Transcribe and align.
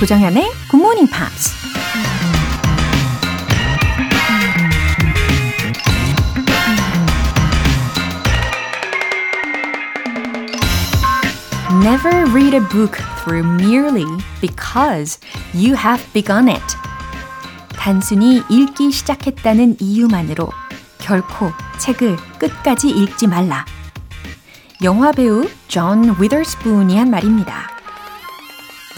조정현의 0.00 0.50
Morning 0.72 1.12
Pops. 1.12 1.52
Never 11.82 12.24
read 12.32 12.54
a 12.54 12.60
book 12.70 12.96
through 13.22 13.44
merely 13.44 14.06
because 14.40 15.20
you 15.52 15.76
have 15.76 16.02
begun 16.14 16.48
it. 16.48 16.64
단순히 17.76 18.42
읽기 18.48 18.92
시작했다는 18.92 19.76
이유만으로 19.80 20.48
결코 20.96 21.52
책을 21.76 22.16
끝까지 22.38 22.88
읽지 22.88 23.26
말라. 23.26 23.66
영화 24.82 25.12
배우 25.12 25.46
존 25.68 26.16
위더스푼이 26.18 26.96
한 26.96 27.10
말입니다. 27.10 27.69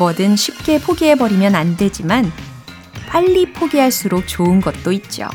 뭐든 0.03 0.35
쉽게 0.35 0.81
포기해버리면 0.81 1.55
안 1.55 1.77
되지만 1.77 2.33
빨리 3.07 3.53
포기할수록 3.53 4.27
좋은 4.27 4.61
것도 4.61 4.91
있죠. 4.93 5.29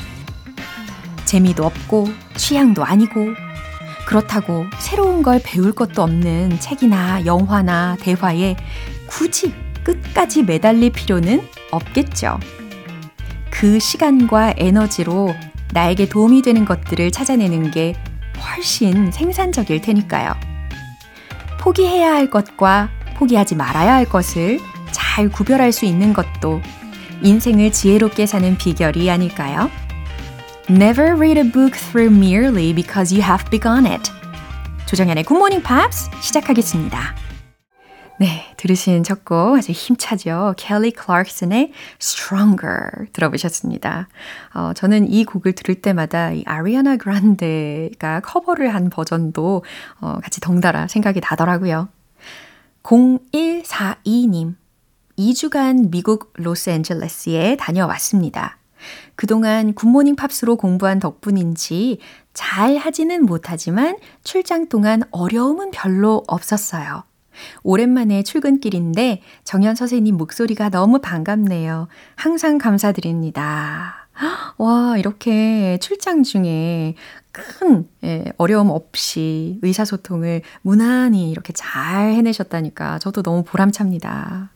재미도 1.24 1.66
없고 1.66 2.10
취향도 2.36 2.84
아니고 2.84 3.34
그렇다고 4.06 4.66
새로운 4.80 5.24
걸 5.24 5.40
배울 5.42 5.72
것도 5.72 6.02
없는 6.02 6.60
책이나 6.60 7.26
영화나 7.26 7.96
대화에 8.02 8.58
굳이 9.08 9.54
끝까지 9.84 10.44
매달릴 10.44 10.92
필요는 10.92 11.48
없겠죠. 11.72 12.38
그 13.50 13.80
시간과 13.80 14.56
에너지로 14.58 15.34
나에게 15.72 16.10
도움이 16.10 16.42
되는 16.42 16.66
것들을 16.66 17.12
찾아내는 17.12 17.72
게 17.72 17.96
훨씬 18.38 19.14
생산적일 19.14 19.82
테니까요. 19.82 20.34
포기해야 21.62 22.12
할 22.12 22.30
것과 22.30 22.97
포기하지 23.18 23.56
말아야 23.56 23.94
할 23.94 24.06
것을 24.06 24.60
잘 24.92 25.30
구별할 25.30 25.72
수 25.72 25.86
있는 25.86 26.14
것도 26.14 26.62
인생을 27.24 27.72
지혜롭게 27.72 28.26
사는 28.26 28.58
비결이 28.58 29.10
아닐까요? 29.10 29.70
Never 30.70 31.14
read 31.14 31.40
a 31.40 31.50
book 31.52 31.78
through 31.78 32.14
merely 32.16 32.74
because 32.74 33.16
you 33.16 33.24
have 33.28 33.50
begun 33.50 33.86
it. 33.86 34.12
조정연의 34.86 35.24
Good 35.24 35.38
Morning 35.38 35.66
Pops 35.66 36.10
시작하겠습니다. 36.22 37.16
네, 38.20 38.54
들으신 38.58 39.04
첫 39.04 39.26
곡 39.26 39.58
아주 39.58 39.72
힘차죠. 39.72 40.56
켈리 40.58 40.92
클락슨의 40.92 41.72
Stronger 42.02 43.08
들어보셨습니다. 43.14 44.08
어, 44.56 44.72
저는 44.74 45.12
이 45.12 45.24
곡을 45.24 45.54
들을 45.54 45.76
때마다 45.76 46.32
이 46.32 46.44
아리아나 46.46 46.98
그란데가 46.98 48.22
커버를 48.22 48.74
한 48.74 48.90
버전도 48.90 49.64
어, 50.02 50.20
같이 50.24 50.42
덩달아 50.42 50.88
생각이 50.88 51.20
나더라고요. 51.22 51.90
0142님, 52.88 54.56
2주간 55.18 55.90
미국 55.90 56.32
로스앤젤레스에 56.38 57.58
다녀왔습니다. 57.58 58.60
그동안 59.16 59.74
굿모닝 59.74 60.16
팝스로 60.16 60.56
공부한 60.56 61.00
덕분인지 61.00 62.00
잘 62.34 62.78
하지는 62.78 63.26
못하지만 63.26 63.98
출장 64.24 64.70
동안 64.70 65.04
어려움은 65.12 65.72
별로 65.72 66.24
없었어요. 66.28 67.04
오랜만에 67.64 68.24
출근길인데 68.24 69.22
정연 69.44 69.76
선생님 69.76 70.16
목소리가 70.16 70.70
너무 70.70 71.00
반갑네요. 71.00 71.90
항상 72.16 72.58
감사드립니다. 72.58 73.97
와, 74.58 74.98
이렇게 74.98 75.78
출장 75.80 76.24
중에 76.24 76.96
큰 77.32 77.88
예, 78.04 78.26
어려움 78.38 78.72
없이 78.72 79.60
의사소통을 79.62 80.42
무난히 80.62 81.30
이렇게 81.30 81.54
잘 81.54 82.14
해내셨다니까 82.14 83.00
저도 83.00 83.22
너무 83.22 83.44
보람찹니다. 83.44 84.50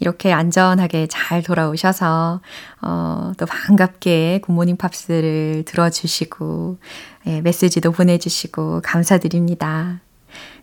이렇게 0.00 0.32
안전하게 0.32 1.06
잘 1.08 1.42
돌아오셔서, 1.42 2.40
어, 2.82 3.32
또 3.38 3.46
반갑게 3.46 4.40
굿모닝 4.42 4.76
팝스를 4.76 5.62
들어주시고, 5.66 6.78
예, 7.26 7.40
메시지도 7.40 7.92
보내주시고, 7.92 8.80
감사드립니다. 8.82 10.00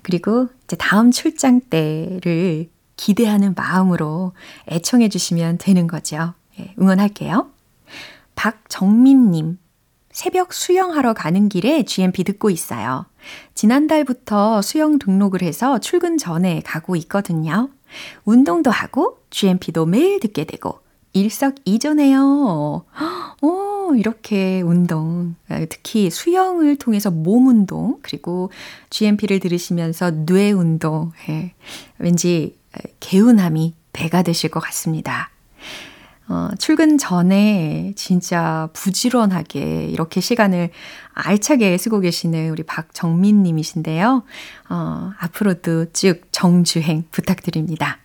그리고 0.01 0.50
이제 0.66 0.75
다음 0.75 1.11
출장 1.11 1.61
때를 1.61 2.69
기대하는 2.97 3.53
마음으로 3.56 4.34
애청해 4.69 5.07
주시면 5.07 5.59
되는 5.59 5.88
거죠. 5.88 6.34
예, 6.59 6.73
응원할게요. 6.78 7.50
박정민님, 8.39 9.59
새벽 10.13 10.53
수영하러 10.53 11.13
가는 11.13 11.50
길에 11.50 11.83
GMP 11.83 12.23
듣고 12.23 12.50
있어요. 12.50 13.05
지난달부터 13.53 14.61
수영 14.61 14.97
등록을 14.97 15.41
해서 15.41 15.77
출근 15.79 16.17
전에 16.17 16.61
가고 16.63 16.95
있거든요. 16.95 17.69
운동도 18.23 18.72
하고 18.72 19.17
GMP도 19.29 19.88
매일 19.88 20.22
듣게 20.22 20.45
되고 20.45 20.79
일석이조네요. 21.11 22.85
오, 23.41 23.94
이렇게 23.97 24.61
운동, 24.61 25.35
특히 25.67 26.09
수영을 26.09 26.78
통해서 26.78 27.11
몸 27.11 27.47
운동, 27.47 27.99
그리고 28.01 28.51
GMP를 28.89 29.41
들으시면서 29.41 30.11
뇌 30.25 30.53
운동, 30.53 31.11
예, 31.28 31.51
왠지 31.97 32.57
개운함이 33.01 33.75
배가 33.91 34.23
되실 34.23 34.49
것 34.49 34.61
같습니다. 34.61 35.29
어, 36.29 36.50
출근 36.59 37.00
전에 37.00 37.94
진짜 37.95 38.69
부지런하게 38.73 39.88
이렇게 39.88 40.22
시간을 40.22 40.69
알차게 41.13 41.75
쓰고 41.78 42.00
계시는 42.00 42.51
우리 42.51 42.62
박정민 42.62 43.41
님이신데요. 43.41 44.23
어, 44.69 45.12
앞으로도 45.17 45.91
쭉 45.91 46.22
정주행 46.31 47.06
부탁드립니다. 47.09 47.97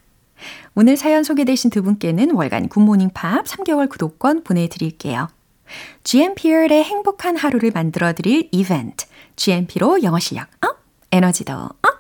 오늘 0.75 0.97
사연 0.97 1.23
소개되신 1.23 1.71
두 1.71 1.83
분께는 1.83 2.33
월간 2.33 2.69
굿모닝 2.69 3.11
팝 3.13 3.45
3개월 3.45 3.89
구독권 3.91 4.43
보내드릴게요. 4.43 5.29
GMP의 6.05 6.83
행복한 6.83 7.37
하루를 7.37 7.73
만들어 7.73 8.13
드릴 8.15 8.49
이벤트. 8.53 9.07
GMP로 9.37 10.03
영어 10.03 10.19
실력 10.19 10.49
up, 10.63 10.79
에너지도 11.13 11.53
up! 11.53 11.94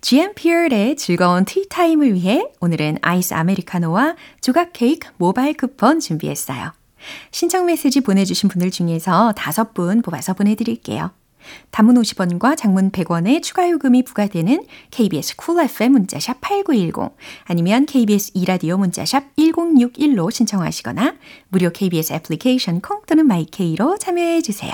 GMP의 0.00 0.96
즐거운 0.96 1.44
티타임을 1.44 2.14
위해 2.14 2.44
오늘은 2.60 2.98
아이스 3.02 3.34
아메리카노와 3.34 4.16
조각 4.40 4.72
케이크 4.72 5.08
모바일 5.16 5.54
쿠폰 5.56 6.00
준비했어요. 6.00 6.72
신청 7.30 7.66
메시지 7.66 8.00
보내주신 8.00 8.48
분들 8.48 8.70
중에서 8.70 9.32
다섯 9.32 9.74
분 9.74 10.02
뽑아서 10.02 10.34
보내드릴게요. 10.34 11.10
단문 11.70 11.96
50원과 11.96 12.56
장문 12.56 12.90
100원의 12.90 13.42
추가 13.42 13.68
요금이 13.68 14.04
부과되는 14.04 14.64
KBS 14.90 15.36
쿨 15.36 15.54
cool 15.54 15.64
FM 15.70 15.92
문자샵 15.92 16.40
8910 16.40 17.16
아니면 17.44 17.86
KBS 17.86 18.32
이라디오 18.34 18.76
문자샵 18.76 19.36
1061로 19.36 20.30
신청하시거나 20.30 21.14
무료 21.48 21.70
KBS 21.70 22.12
애플리케이션 22.14 22.80
콩 22.80 23.02
또는 23.06 23.26
마이케이로 23.26 23.98
참여해 23.98 24.42
주세요. 24.42 24.72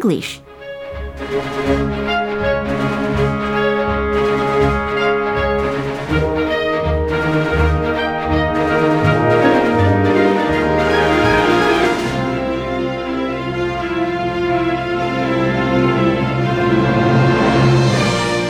English. 0.00 0.40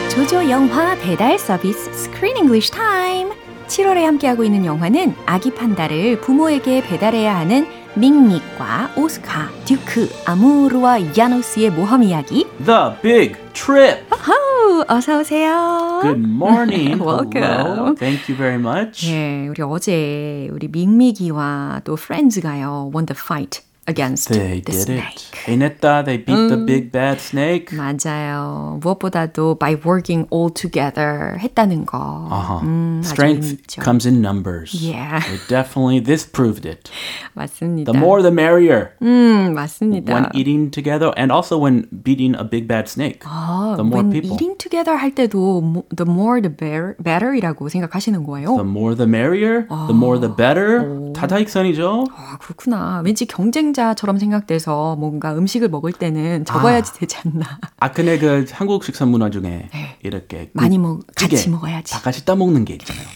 조조 0.09 0.49
영화 0.49 0.94
배달 0.99 1.37
서비스 1.37 1.91
Screen 1.91 2.37
English 2.37 2.70
Time. 2.70 3.32
7월에 3.67 4.02
함께하고 4.02 4.44
있는 4.44 4.64
영화는 4.64 5.14
아기 5.26 5.52
판다를 5.52 6.20
부모에게 6.20 6.82
배달해야 6.82 7.37
하는 7.37 7.80
밍믹과 7.96 8.92
오스카, 8.96 9.48
듀크, 9.64 10.08
아무르와 10.25 11.16
야노스의 11.16 11.70
모험 11.70 12.02
이야기 12.02 12.46
The 12.64 13.00
Big 13.02 13.34
Trip. 13.52 14.04
어허, 14.10 14.84
어서 14.88 15.19
오세요. 15.19 16.00
Good 16.02 16.20
morning. 16.25 17.00
Welcome. 17.02 17.42
Hello. 17.42 17.94
Thank 17.94 18.28
you 18.28 18.37
very 18.37 18.58
much. 18.58 19.10
예, 19.10 19.48
우리 19.48 19.62
어제 19.62 20.48
우리 20.52 20.69
밍믹이와 20.69 21.81
또 21.84 21.96
프렌즈가요 21.96 22.90
won 22.94 23.06
the 23.06 23.19
fight 23.19 23.62
against 23.89 24.30
They 24.33 24.62
the 24.66 24.72
did 24.72 24.81
snake. 24.81 25.30
it. 25.30 25.45
해냈다. 25.45 26.04
They 26.06 26.18
beat 26.18 26.50
the 26.50 26.57
big 26.66 26.92
bad 26.92 27.19
snake. 27.22 27.69
맞아요. 27.77 28.80
무엇보다도 28.81 29.60
by 29.60 29.75
working 29.86 30.25
all 30.33 30.50
together 30.51 31.38
했다는 31.38 31.86
거. 31.86 32.25
Uh-huh. 32.31 32.63
음, 32.66 33.01
아주 33.04 33.10
Strength 33.13 33.45
의미있죠. 33.45 33.81
comes 33.83 34.07
in 34.07 34.22
numbers. 34.25 34.74
Yeah. 34.81 35.22
It 35.30 35.45
definitely, 35.48 36.00
this 36.01 36.25
proved 36.25 36.66
it. 36.66 36.89
맞습니다. 37.36 37.92
The 37.92 38.00
more 38.01 38.24
the 38.24 38.33
merrier. 38.33 38.89
음, 39.04 39.54
맞습니다. 39.54 40.12
When 40.12 40.25
eating 40.33 40.72
together 40.72 41.13
and 41.16 41.31
also 41.31 41.60
when 41.62 41.86
beating 41.94 42.33
a 42.33 42.44
big 42.44 42.66
bad 42.68 42.89
snake. 42.89 43.19
아, 43.22 43.75
the 43.77 43.86
more 43.86 44.01
when 44.01 44.10
people. 44.10 44.33
eating 44.33 44.57
together 44.57 44.98
할 44.98 45.13
때도 45.13 45.62
mo- 45.62 45.86
the 45.95 46.10
more 46.10 46.42
the 46.42 46.50
better, 46.50 46.95
better이라고 46.98 47.69
생각하시는 47.69 48.24
거예요? 48.25 48.57
The 48.57 48.66
more 48.66 48.98
the 48.98 49.06
merrier. 49.06 49.68
The 49.69 49.94
more 49.94 50.18
the 50.19 50.33
better. 50.33 51.13
다다익선이죠. 51.13 52.07
아, 52.18 52.38
그렇구나. 52.42 53.04
왠지 53.06 53.27
경쟁자 53.27 53.79
상자처럼 53.81 54.19
생각돼서 54.19 54.97
뭔가 54.97 55.32
음식을 55.35 55.69
먹을 55.69 55.93
때는 55.93 56.44
적어야지 56.44 56.93
되지 56.94 57.17
않나. 57.25 57.59
아, 57.79 57.91
근데 57.91 58.19
그 58.19 58.44
한국 58.53 58.85
식사 58.85 59.06
문화 59.06 59.31
중에 59.31 59.71
이렇게 60.03 60.50
많이 60.53 60.77
그 60.77 60.82
먹, 60.82 61.00
같이 61.17 61.49
먹어야지. 61.49 61.93
다 61.93 62.00
같이 62.00 62.25
따 62.25 62.37
먹는 62.37 62.65
게 62.67 62.75
있잖아요. 62.75 63.06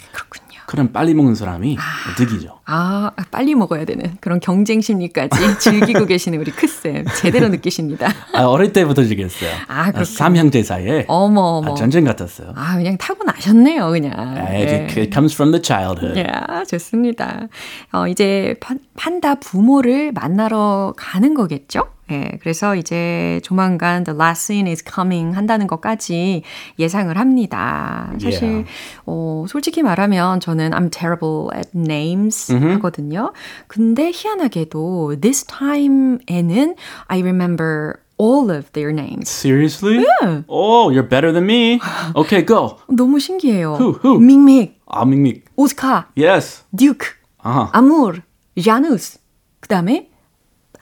그럼 0.67 0.93
빨리 0.93 1.15
먹는 1.15 1.35
사람이 1.35 1.77
득이죠. 2.17 2.61
아, 2.67 3.11
빨리 3.31 3.55
먹어야 3.55 3.85
되는 3.85 4.17
그런 4.21 4.41
경쟁 4.41 4.81
심리까지 4.81 5.59
즐기고 5.61 6.07
계시는 6.07 6.39
우리 6.41 6.51
크쌤. 6.51 7.05
제대로 7.21 7.49
느끼십니다. 7.49 8.09
아, 8.33 8.45
어릴 8.45 8.73
때부터 8.73 9.05
즐겼어요. 9.05 9.51
아, 9.69 9.85
그렇군요. 9.87 10.05
삼형제 10.05 10.63
사이에 10.63 11.05
어머, 11.09 11.41
어머. 11.59 11.73
아, 11.73 11.75
전쟁 11.75 12.05
같았어요. 12.05 12.53
아, 12.57 12.77
그냥 12.77 12.97
타고 12.97 13.25
나셨네요, 13.25 13.91
그냥. 13.91 14.13
아, 14.17 14.55
예. 14.55 14.63
it, 14.87 15.01
it 15.01 15.11
comes 15.13 15.35
from 15.35 15.53
the 15.53 15.63
childhood. 15.63 16.19
야, 16.21 16.65
좋습니다. 16.65 17.49
어, 17.93 18.09
이제 18.09 18.55
판, 18.61 18.79
판다 18.97 19.35
부모를 19.37 20.13
만나러 20.13 20.95
가는 20.97 21.35
거겠죠? 21.35 21.94
예, 22.11 22.39
그래서 22.43 22.77
이제 22.77 23.41
조만간 23.43 24.05
The 24.05 24.15
Last 24.19 24.45
Scene 24.45 24.69
is 24.71 24.85
Coming 24.85 25.35
한다는 25.35 25.67
것까지 25.67 26.43
예상을 26.79 27.17
합니다. 27.17 28.13
사실, 28.21 28.43
Yeah. 28.45 28.71
어, 29.07 29.47
솔직히 29.49 29.83
말하면 29.83 30.41
저는 30.41 30.73
I'm 30.73 30.91
terrible 30.93 31.49
at 31.57 31.71
names 31.75 32.53
하거든요. 32.53 33.33
근데 33.69 34.11
희한하게도 34.13 35.17
this 35.21 35.45
time에는 35.47 36.75
I 37.09 37.21
remember 37.23 37.95
all 38.21 38.51
of 38.51 38.71
their 38.73 38.93
names. 38.93 39.29
Seriously? 39.29 40.05
Oh, 40.47 40.91
you're 40.91 41.09
better 41.09 41.33
than 41.33 41.47
me. 41.47 41.81
Okay, 42.15 42.43
go. 42.45 42.77
너무 42.89 43.19
신기해요. 43.19 43.77
Who, 43.81 43.99
who? 44.05 44.19
밍믹, 44.21 44.79
아, 44.87 45.05
밍믹. 45.07 45.47
오스카, 45.57 46.09
Yes. 46.17 46.65
듀크, 46.77 47.09
아하. 47.39 47.71
아무르, 47.73 48.21
자누스, 48.63 49.19
그 49.61 49.69
다음에 49.69 50.11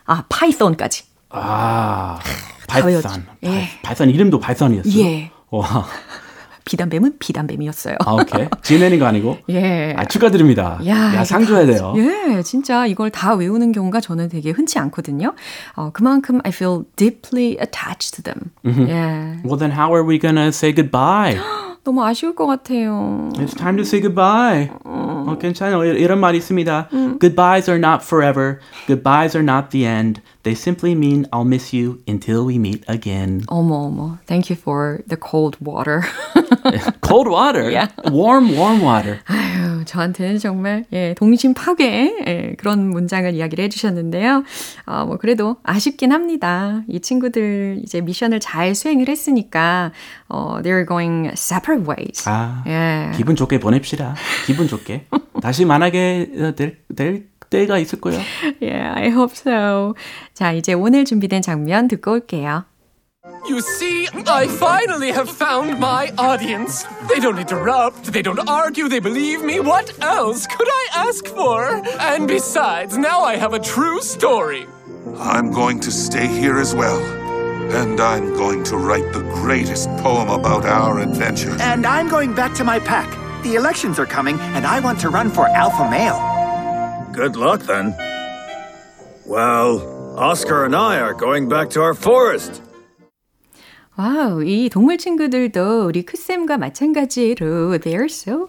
아 0.04 0.24
파이썬까지. 0.28 1.11
아. 1.32 2.18
발산. 2.68 3.26
예. 3.44 3.68
발 3.82 3.96
산 3.96 4.08
이름도 4.08 4.38
발산이었어요. 4.40 5.02
예. 5.04 5.30
와. 5.50 5.84
비단뱀은 6.64 7.16
비단뱀이었어요. 7.18 7.96
아, 8.06 8.12
오케이. 8.12 8.46
지내는 8.62 8.98
거 9.00 9.06
아니고. 9.06 9.36
예. 9.50 9.94
아, 9.98 10.04
축하드립니다. 10.04 10.78
야, 10.86 10.96
야, 11.08 11.12
이거 11.14 11.24
상 11.24 11.44
줘야 11.44 11.66
다- 11.66 11.72
돼요. 11.72 11.92
예, 11.96 12.40
진짜 12.42 12.86
이걸 12.86 13.10
다 13.10 13.34
외우는 13.34 13.72
경우가 13.72 14.00
저는 14.00 14.28
되게 14.28 14.50
흔치 14.52 14.78
않거든요. 14.78 15.34
어, 15.74 15.90
그만큼 15.92 16.40
I 16.44 16.50
feel 16.50 16.84
deeply 16.96 17.56
attached 17.60 18.12
to 18.14 18.22
them. 18.22 18.52
예. 18.88 19.40
Well, 19.44 19.58
then 19.58 19.72
how 19.76 19.92
are 19.92 20.06
we 20.08 20.18
gonna 20.20 20.46
say 20.48 20.72
goodbye? 20.72 21.36
너무 21.84 22.04
아쉬울 22.04 22.36
것 22.36 22.46
같아요. 22.46 23.28
It's 23.34 23.56
time 23.58 23.76
to 23.76 23.82
say 23.82 24.00
goodbye. 24.00 24.70
어, 24.84 25.11
괜찮아요. 25.38 25.84
이- 25.84 26.00
이런 26.00 26.20
말이 26.20 26.38
있습니다. 26.38 26.88
Goodbyes 27.20 27.70
are 27.70 27.78
not 27.78 28.04
forever. 28.04 28.58
Goodbyes 28.86 29.36
are 29.36 29.44
not 29.44 29.70
the 29.70 29.86
end. 29.86 30.20
They 30.42 30.54
simply 30.58 30.92
mean 30.96 31.26
I'll 31.30 31.46
miss 31.46 31.72
you 31.74 31.98
until 32.08 32.44
we 32.46 32.56
meet 32.56 32.82
again. 32.88 33.42
어머 33.46 33.86
어머. 33.86 34.18
Thank 34.26 34.50
you 34.50 34.58
for 34.60 34.98
the 35.08 35.16
cold 35.16 35.56
water. 35.64 36.02
Cold 37.00 37.28
water. 37.30 37.70
Yeah. 37.70 37.88
Warm, 38.10 38.54
warm 38.56 38.82
water. 38.82 39.20
아유, 39.26 39.84
저한테는 39.84 40.38
정말 40.38 40.84
예, 40.92 41.14
동심 41.16 41.54
파괴 41.54 42.12
예, 42.26 42.54
그런 42.58 42.88
문장을 42.90 43.32
이야기를 43.32 43.64
해 43.64 43.68
주셨는데요. 43.68 44.42
어, 44.86 45.04
뭐 45.06 45.16
그래도 45.18 45.56
아쉽긴 45.62 46.10
합니다. 46.12 46.82
이 46.88 47.00
친구들 47.00 47.78
이제 47.84 48.00
미션을 48.00 48.40
잘 48.40 48.74
수행을 48.74 49.08
했으니까 49.08 49.92
어, 50.28 50.58
they're 50.62 50.86
going 50.88 51.28
separate 51.34 51.86
ways. 51.88 52.28
아, 52.28 52.64
예. 52.66 53.10
기분 53.16 53.36
좋게 53.36 53.60
보냅시다. 53.60 54.14
기분 54.46 54.66
좋게. 54.66 55.06
다시 55.41 55.65
만나게 55.65 56.53
될, 56.55 56.77
될 56.95 57.27
때가 57.49 57.77
있을 57.79 58.01
거예요. 58.01 58.21
Yeah, 58.61 58.93
I 58.95 59.09
hope 59.09 59.33
so. 59.35 59.93
자, 60.33 60.51
이제 60.51 60.73
오늘 60.73 61.05
준비된 61.05 61.41
장면 61.41 61.87
듣고 61.87 62.11
올게요. 62.13 62.65
You 63.47 63.59
see, 63.59 64.07
I 64.27 64.47
finally 64.47 65.11
have 65.11 65.29
found 65.29 65.79
my 65.79 66.11
audience. 66.17 66.85
They 67.07 67.19
don't 67.19 67.39
interrupt, 67.39 68.11
they 68.11 68.21
don't 68.21 68.39
argue, 68.47 68.87
they 68.89 68.99
believe 68.99 69.43
me. 69.43 69.59
What 69.59 69.91
else 70.01 70.47
could 70.47 70.67
I 70.67 71.07
ask 71.07 71.27
for? 71.27 71.81
And 71.99 72.27
besides, 72.27 72.97
now 72.97 73.23
I 73.23 73.35
have 73.35 73.53
a 73.53 73.59
true 73.59 74.01
story. 74.01 74.65
I'm 75.19 75.51
going 75.51 75.79
to 75.81 75.91
stay 75.91 76.27
here 76.27 76.57
as 76.57 76.75
well. 76.75 76.99
And 77.71 77.99
I'm 77.99 78.33
going 78.35 78.63
to 78.65 78.77
write 78.77 79.11
the 79.11 79.23
greatest 79.43 79.89
poem 79.97 80.29
about 80.29 80.65
our 80.65 80.99
adventures. 80.99 81.59
And 81.59 81.85
I'm 81.85 82.07
going 82.07 82.33
back 82.33 82.53
to 82.55 82.63
my 82.63 82.79
pack. 82.79 83.07
The 83.43 83.55
elections 83.55 83.99
are 83.99 84.05
coming, 84.05 84.39
and 84.55 84.65
I 84.65 84.79
want 84.79 84.99
to 85.01 85.09
run 85.09 85.29
for 85.29 85.47
alpha 85.49 85.89
male. 85.89 86.17
Good 87.13 87.35
luck 87.35 87.61
then. 87.63 87.95
Well, 89.25 89.81
Oscar 90.17 90.65
and 90.65 90.75
I 90.75 90.99
are 90.99 91.13
going 91.13 91.47
back 91.49 91.69
to 91.71 91.81
our 91.81 91.93
forest. 91.93 92.61
와우, 93.97 94.43
이 94.43 94.69
동물 94.69 94.97
친구들도 94.97 95.87
우리 95.87 96.03
크쌤과 96.05 96.57
마찬가지로 96.57 97.79
they're 97.79 98.05
so 98.05 98.47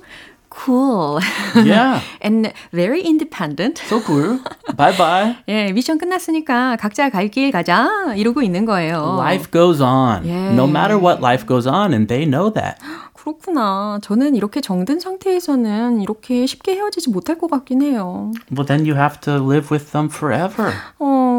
cool 0.51 1.21
Yeah. 1.57 2.01
and 2.21 2.53
very 2.71 3.01
independent. 3.03 3.79
So 3.89 4.01
cool. 4.05 4.41
Bye 4.77 4.93
bye. 4.97 5.37
예, 5.49 5.73
미션 5.73 5.97
끝났으니까 5.99 6.77
각자 6.77 7.09
갈 7.09 7.29
길 7.31 7.51
가자 7.51 7.89
이러고 8.17 8.43
있는 8.43 8.67
거예요. 8.67 9.17
Life 9.17 9.51
goes 9.51 9.81
on. 9.81 10.25
Yeah. 10.27 10.53
No 10.55 10.67
matter 10.67 10.99
what, 10.99 11.21
life 11.23 11.47
goes 11.47 11.67
on, 11.67 11.95
and 11.95 12.09
they 12.09 12.27
know 12.27 12.51
that. 12.53 12.77
그렇구나. 13.24 14.00
저는 14.04 14.36
이렇게 14.36 14.60
정든 14.60 15.00
상태에서는 15.00 16.02
이렇게 16.02 16.46
쉽게 16.46 16.76
헤어지지 16.76 17.10
못할 17.10 17.38
것 17.38 17.50
같긴 17.50 17.82
해요. 17.82 18.32
Well, 18.52 18.66
then 18.68 18.82
you 18.82 18.96
have 18.96 19.22
to 19.22 19.36
live 19.36 19.70
with 19.72 19.92
them 19.92 20.10
forever. 20.10 20.74
어, 21.00 21.33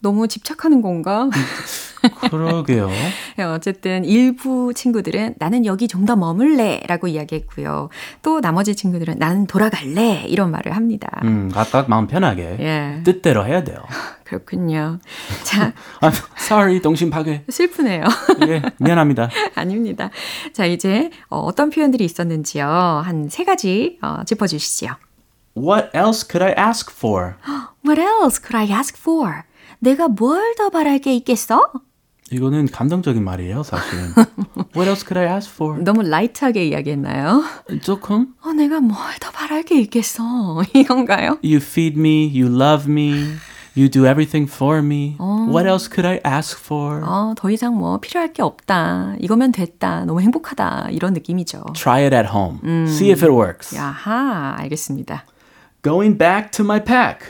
너무 0.00 0.28
집착하는 0.28 0.80
건가? 0.82 1.28
그러게요. 2.30 2.90
예, 3.38 3.42
어쨌든 3.44 4.04
일부 4.04 4.72
친구들은 4.74 5.36
나는 5.38 5.64
여기 5.64 5.88
좀 5.88 6.04
더 6.04 6.16
머물래 6.16 6.82
라고 6.86 7.08
이야기했고요. 7.08 7.88
또 8.20 8.42
나머지 8.42 8.74
친구들은 8.76 9.14
나는 9.18 9.46
돌아갈래 9.46 10.24
이런 10.28 10.50
말을 10.50 10.76
합니다. 10.76 11.08
음, 11.24 11.50
각각 11.50 11.88
마음 11.88 12.06
편하게 12.06 12.56
예. 12.60 13.00
뜻대로 13.04 13.46
해야 13.46 13.64
돼요. 13.64 13.78
그렇군요. 14.24 14.98
자, 15.44 15.72
I'm 16.00 16.12
sorry, 16.38 16.80
동심 16.82 17.08
파괴. 17.08 17.44
슬프네요. 17.48 18.04
예, 18.48 18.60
미안합니다. 18.78 19.30
아닙니다. 19.54 20.10
자, 20.52 20.66
이제 20.66 21.10
어, 21.30 21.38
어떤 21.40 21.70
표현들이 21.70 22.04
있었는지요. 22.04 22.66
한 22.66 23.28
세 23.30 23.44
가지 23.44 23.98
어, 24.02 24.20
짚어주시죠. 24.26 24.88
What 25.56 25.88
else 25.96 26.26
could 26.30 26.42
I 26.44 26.52
ask 26.58 26.92
for? 26.94 27.36
What 27.86 27.98
else 28.00 28.38
could 28.42 28.56
I 28.56 28.70
ask 28.70 28.98
for? 29.00 29.44
내가 29.80 30.08
뭘 30.08 30.54
더 30.56 30.70
바랄 30.70 30.98
게 30.98 31.14
있겠어? 31.14 31.70
이거는 32.30 32.66
감정적인 32.68 33.22
말이에요, 33.22 33.62
사실. 33.62 33.98
What 34.74 34.88
else 34.88 35.04
could 35.06 35.18
I 35.18 35.26
ask 35.36 35.52
for? 35.52 35.78
너무 35.82 36.02
라이트하게 36.02 36.66
이야기했나요? 36.68 37.42
조금? 37.82 38.34
어, 38.42 38.52
내가 38.52 38.80
뭘 38.80 38.96
더 39.20 39.30
바랄 39.30 39.62
게 39.62 39.78
있겠어? 39.80 40.62
이건가요? 40.74 41.38
You 41.44 41.56
feed 41.56 41.98
me, 41.98 42.26
you 42.34 42.46
love 42.52 42.90
me, 42.90 43.34
you 43.76 43.90
do 43.90 44.06
everything 44.06 44.50
for 44.50 44.78
me. 44.78 45.16
What 45.20 45.68
else 45.68 45.86
could 45.92 46.06
I 46.06 46.20
ask 46.26 46.58
for? 46.58 47.02
어, 47.04 47.34
더 47.36 47.50
이상 47.50 47.76
뭐 47.76 47.98
필요할 48.00 48.32
게 48.32 48.42
없다. 48.42 49.16
이거면 49.20 49.52
됐다. 49.52 50.04
너무 50.06 50.20
행복하다. 50.22 50.88
이런 50.92 51.12
느낌이죠. 51.12 51.62
Try 51.74 52.04
it 52.04 52.16
at 52.16 52.28
home. 52.34 52.58
See 52.88 53.10
if 53.12 53.22
it 53.22 53.30
works. 53.32 53.76
야하, 53.76 54.54
알겠습니다. 54.58 55.24
Going 55.84 56.16
back 56.18 56.50
to 56.52 56.64
my 56.64 56.82
pack. 56.82 57.20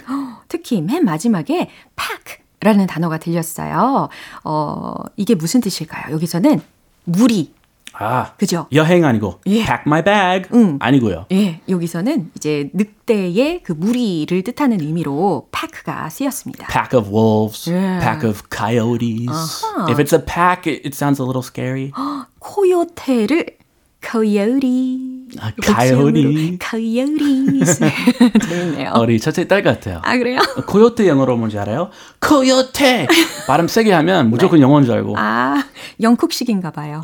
특히 0.48 0.80
맨 0.80 1.04
마지막에 1.04 1.68
pack 1.96 2.38
라는 2.60 2.86
단어가 2.86 3.18
들렸어요. 3.18 4.08
어, 4.44 4.94
이게 5.16 5.34
무슨 5.34 5.60
뜻일까요? 5.60 6.14
여기서는 6.14 6.62
무리. 7.04 7.52
아, 7.96 8.32
그죠? 8.38 8.66
여행 8.72 9.04
아니고 9.04 9.40
예. 9.46 9.64
pack 9.64 9.82
my 9.86 10.02
bag 10.02 10.48
아니고요. 10.80 11.26
예, 11.32 11.60
여기서는 11.68 12.30
이제 12.36 12.70
늑대의 12.72 13.62
그 13.62 13.72
무리를 13.72 14.42
뜻하는 14.42 14.80
의미로 14.80 15.46
pack가 15.52 16.08
쓰였습니다. 16.08 16.66
Pack 16.68 16.98
of 16.98 17.08
wolves, 17.10 17.70
Yeah. 17.70 18.00
pack 18.00 18.28
of 18.28 18.42
coyotes. 18.50 19.64
If 19.88 19.98
it's 20.02 20.12
a 20.12 20.24
pack, 20.24 20.66
it, 20.66 20.86
it 20.86 20.94
sounds 20.94 21.20
a 21.20 21.26
little 21.26 21.42
scary. 21.42 21.92
코요테를 22.40 23.58
coyote. 24.00 25.13
아, 25.40 25.52
coyote. 25.62 26.58
coyotes. 26.58 27.78
재밌네요. 28.48 28.92
우리 29.00 29.18
첫째 29.20 29.46
딸 29.46 29.62
같아요. 29.62 30.00
아, 30.04 30.16
그래요? 30.16 30.40
코요테 30.66 31.08
영어로 31.08 31.36
뭔지 31.36 31.58
알아요? 31.58 31.90
코요테! 32.20 33.06
발음 33.46 33.68
세게 33.68 33.92
하면 33.92 34.30
무조건 34.30 34.60
영어인 34.62 34.84
줄 34.84 34.94
알고. 34.94 35.14
아, 35.18 35.64
영국식인가 36.00 36.70
봐요. 36.70 37.02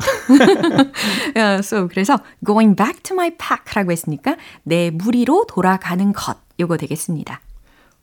야, 1.37 1.55
so, 1.63 1.87
그래서 1.87 2.19
going 2.45 2.75
back 2.75 3.01
to 3.03 3.13
my 3.15 3.31
pack라고 3.37 3.91
했으니까 3.91 4.35
내 4.63 4.89
무리로 4.91 5.45
돌아가는 5.47 6.11
것 6.13 6.37
요거 6.59 6.77
되겠습니다. 6.77 7.41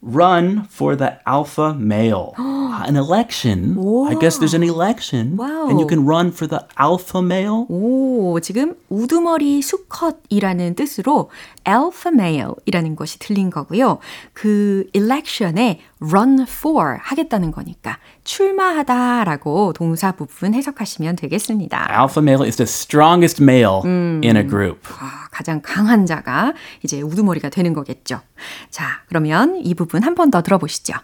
run 0.01 0.65
for 0.69 0.95
the 0.95 1.19
alpha 1.25 1.73
male. 1.73 2.33
an 2.37 2.95
election. 2.95 3.77
I 4.07 4.15
guess 4.19 4.37
there's 4.37 4.53
an 4.53 4.63
election. 4.63 5.37
Wow. 5.37 5.69
And 5.69 5.79
you 5.79 5.87
can 5.87 6.05
run 6.05 6.31
for 6.31 6.47
the 6.47 6.65
alpha 6.77 7.21
male. 7.21 7.65
오, 7.69 8.39
지금 8.41 8.75
우두머리 8.89 9.61
수컷이라는 9.61 10.75
뜻으로 10.75 11.29
alpha 11.68 12.12
male이라는 12.14 12.96
것이 12.96 13.18
들린 13.18 13.50
거고요. 13.50 13.98
그 14.32 14.84
election에 14.94 15.80
run 16.00 16.40
for 16.48 16.96
하겠다는 17.00 17.50
거니까 17.50 17.98
출마하다라고 18.24 19.72
동사 19.74 20.12
부분 20.12 20.54
해석하시면 20.54 21.16
되겠습니다. 21.16 21.88
Alpha 21.90 22.22
male 22.22 22.46
is 22.46 22.56
the 22.56 22.66
strongest 22.66 23.42
male 23.42 23.80
in 23.84 24.36
a 24.36 24.46
group. 24.46 24.80
아, 25.00 25.28
가장 25.30 25.60
강한 25.62 26.06
자가 26.06 26.54
이제 26.82 27.00
우두머리가 27.02 27.48
되는 27.50 27.72
거겠죠. 27.74 28.20
자, 28.70 29.02
그러면 29.08 29.60
이 29.62 29.74
부분 29.74 30.02
한 30.02 30.14
번 30.14 30.30
더 30.30 30.42
들어보시죠. 30.42 30.94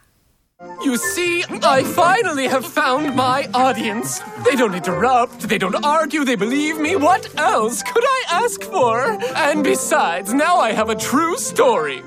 You 0.84 0.96
see, 0.98 1.44
I 1.62 1.82
finally 1.82 2.46
have 2.46 2.66
found 2.66 3.16
my 3.16 3.48
audience. 3.54 4.20
They 4.44 4.54
don't 4.54 4.74
interrupt, 4.74 5.48
they 5.48 5.56
don't 5.56 5.82
argue, 5.84 6.24
they 6.24 6.36
believe 6.36 6.78
me. 6.78 6.94
What 6.94 7.34
else 7.38 7.82
could 7.82 8.04
I 8.04 8.22
ask 8.28 8.62
for? 8.62 9.18
And 9.34 9.64
besides, 9.64 10.34
now 10.34 10.58
I 10.58 10.72
have 10.72 10.90
a 10.90 10.94
true 10.94 11.38
story. 11.38 12.02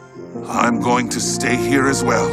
I'm 0.46 0.80
going 0.80 1.10
to 1.10 1.20
stay 1.20 1.56
here 1.56 1.88
as 1.88 2.04
well. 2.04 2.30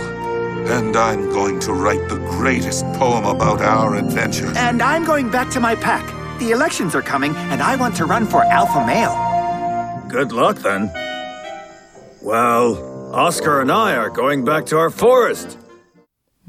And 0.71 0.97
I'm 0.97 1.31
going 1.31 1.61
to 1.61 1.73
write 1.73 2.09
the 2.09 2.19
greatest 2.39 2.85
poem 2.95 3.25
about 3.25 3.61
our 3.61 3.97
adventure. 3.97 4.53
And 4.57 4.83
I'm 4.83 5.05
going 5.05 5.31
back 5.31 5.51
to 5.51 5.61
my 5.61 5.75
pack. 5.75 6.05
The 6.41 6.51
elections 6.51 6.95
are 6.95 7.03
coming, 7.03 7.35
and 7.37 7.63
I 7.63 7.77
want 7.77 7.97
to 7.97 8.07
run 8.07 8.27
for 8.27 8.43
alpha 8.45 8.85
male. 8.87 9.15
Good 10.09 10.33
luck 10.33 10.57
then. 10.57 10.91
Well, 12.23 13.15
Oscar 13.15 13.61
and 13.61 13.71
I 13.71 13.97
are 13.97 14.11
going 14.11 14.45
back 14.45 14.67
to 14.67 14.79
our 14.79 14.91
forest. 14.91 15.59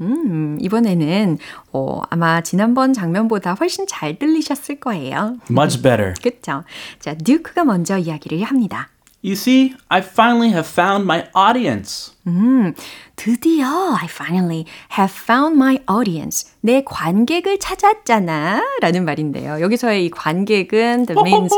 음, 0.00 0.58
이번에는 0.60 1.38
어, 1.72 2.00
아마 2.10 2.40
지난번 2.42 2.92
장면보다 2.92 3.54
훨씬 3.54 3.86
잘 3.86 4.18
들리셨을 4.18 4.80
거예요. 4.80 5.36
Much 5.50 5.82
better. 5.82 6.14
그쵸? 6.22 6.64
자, 6.98 7.14
듀크가 7.14 7.64
먼저 7.64 7.96
이야기를 7.98 8.42
합니다. 8.42 8.88
You 9.24 9.32
see, 9.32 9.74
I 9.88 10.00
finally 10.02 10.50
have 10.50 10.68
found 10.70 11.02
my 11.04 11.24
audience. 11.34 12.12
음, 12.28 12.74
드디어 13.16 13.66
I 13.98 14.04
finally 14.04 14.66
have 14.96 15.12
found 15.12 15.56
my 15.56 15.78
audience. 15.90 16.52
내 16.60 16.84
관객을 16.84 17.58
찾았잖아. 17.58 18.62
라는 18.80 19.04
말인데요. 19.04 19.60
여기서의 19.60 20.04
이 20.06 20.10
관객은 20.10 21.06
the 21.06 21.20
means, 21.20 21.52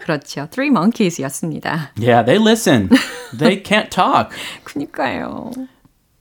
그렇죠. 0.00 0.48
Three 0.50 0.70
Monkeys였습니다. 0.70 1.92
Yeah, 1.96 2.24
they 2.24 2.42
listen. 2.42 2.88
they 3.38 3.62
can't 3.62 3.90
talk. 3.90 4.30
그니까요. 4.64 5.52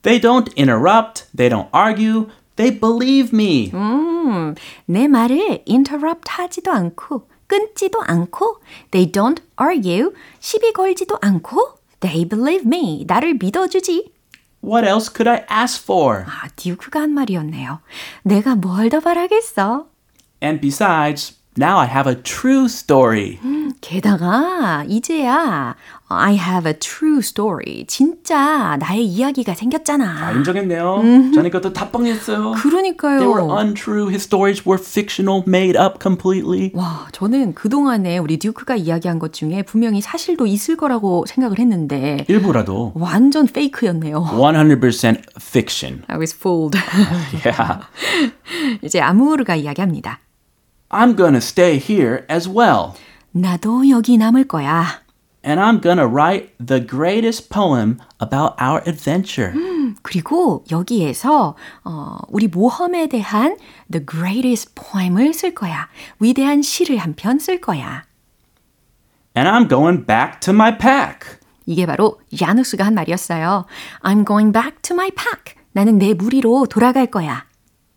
They 0.03 0.21
don't 0.21 0.53
interrupt. 0.57 1.27
They 1.37 1.49
don't 1.49 1.69
argue. 1.73 2.29
They 2.57 2.71
believe 2.79 3.31
me. 3.35 3.71
음, 3.75 4.55
내 4.87 5.09
말을 5.09 5.65
interrupt 5.69 6.29
하지도 6.31 6.73
않고, 6.73 7.29
끊지도 7.47 8.01
않고, 8.03 8.61
they 8.93 9.11
don't 9.11 9.43
argue, 9.61 10.13
시비 10.41 10.73
걸지도 10.73 11.19
않고, 11.21 11.79
they 12.01 12.25
believe 12.27 12.65
me. 12.67 13.05
나를 13.07 13.35
믿어주지. 13.35 14.13
What 14.65 14.87
else 14.89 15.09
could 15.15 15.29
I 15.29 15.45
ask 15.51 15.83
for? 15.83 16.25
아, 16.27 16.49
듀크가 16.57 17.01
한 17.01 17.11
말이었네요. 17.13 17.81
내가 18.23 18.55
뭘 18.57 18.89
더 18.89 19.01
바라겠어? 19.01 19.87
And 20.43 20.61
besides, 20.61 21.35
now 21.58 21.78
I 21.80 21.88
have 21.88 22.08
a 22.08 22.16
true 22.22 22.66
story. 22.66 23.40
게다가 23.82 24.84
이제야 24.88 25.76
I 26.08 26.34
have 26.36 26.68
a 26.70 26.74
true 26.78 27.20
story. 27.20 27.86
진짜 27.88 28.78
나의 28.78 29.06
이야기가 29.06 29.54
아, 29.54 29.56
생겼잖아. 29.56 30.32
인정했네요. 30.34 31.02
저는 31.34 31.46
이것도 31.48 31.74
다 31.74 31.90
뻥했어요. 31.90 32.52
그러니까요. 32.52 33.20
They 33.20 33.34
were 33.34 33.50
untrue. 33.50 34.10
His 34.10 34.24
stories 34.26 34.64
were 34.68 34.82
fictional, 34.82 35.44
made 35.48 35.80
up 35.80 36.00
completely. 36.02 36.72
와, 36.74 37.08
저는 37.12 37.54
그동안에 37.54 38.18
우리 38.18 38.38
듀크가 38.38 38.76
이야기한 38.76 39.20
것 39.20 39.34
중에 39.34 39.64
분명히 39.64 40.02
사실도 40.02 40.46
있을 40.46 40.76
거라고 40.76 41.26
생각을 41.28 41.60
했는데 41.60 42.26
일부라도 42.28 42.92
완전 42.96 43.48
페이크였네요. 43.48 44.22
100% 44.22 45.22
fiction. 45.38 46.04
I 46.08 46.18
was 46.18 46.36
fooled. 46.36 46.78
Yeah. 47.46 47.86
이제 48.84 49.00
아무르가 49.00 49.56
이야기합니다. 49.56 50.20
I'm 50.92 51.16
gonna 51.16 51.38
stay 51.38 51.78
here 51.80 52.26
as 52.30 52.50
well. 52.50 52.94
나도 53.32 53.90
여기 53.90 54.18
남을 54.18 54.48
거야. 54.48 55.02
And 55.44 55.60
I'm 55.60 55.82
gonna 55.82 56.06
write 56.08 56.52
the 56.64 56.86
greatest 56.86 57.50
poem 57.50 57.98
about 58.22 58.54
our 58.62 58.82
adventure. 58.86 59.54
그리고 60.04 60.64
여기에서 60.72 61.56
어, 61.84 62.18
우리 62.30 62.48
모험에 62.48 63.08
대한 63.08 63.58
the 63.92 64.06
greatest 64.06 64.74
poem을 64.76 65.34
쓸 65.34 65.54
거야. 65.56 65.88
위대한 66.20 66.62
시를 66.62 66.98
한 66.98 67.16
편 67.16 67.38
쓸 67.40 67.60
거야. 67.62 68.04
And 69.36 69.50
I'm 69.50 69.70
going 69.70 70.06
back 70.06 70.40
to 70.42 70.54
my 70.54 70.78
pack. 70.78 71.40
이게 71.66 71.86
바로 71.86 72.20
야누스가 72.40 72.86
한 72.86 72.94
말이었어요. 72.96 73.66
I'm 74.02 74.26
going 74.28 74.52
back 74.52 74.82
to 74.84 74.94
my 74.94 75.10
pack. 75.12 75.56
나는 75.72 75.98
내 75.98 76.14
무리로 76.14 76.66
돌아갈 76.68 77.08
거야. 77.08 77.46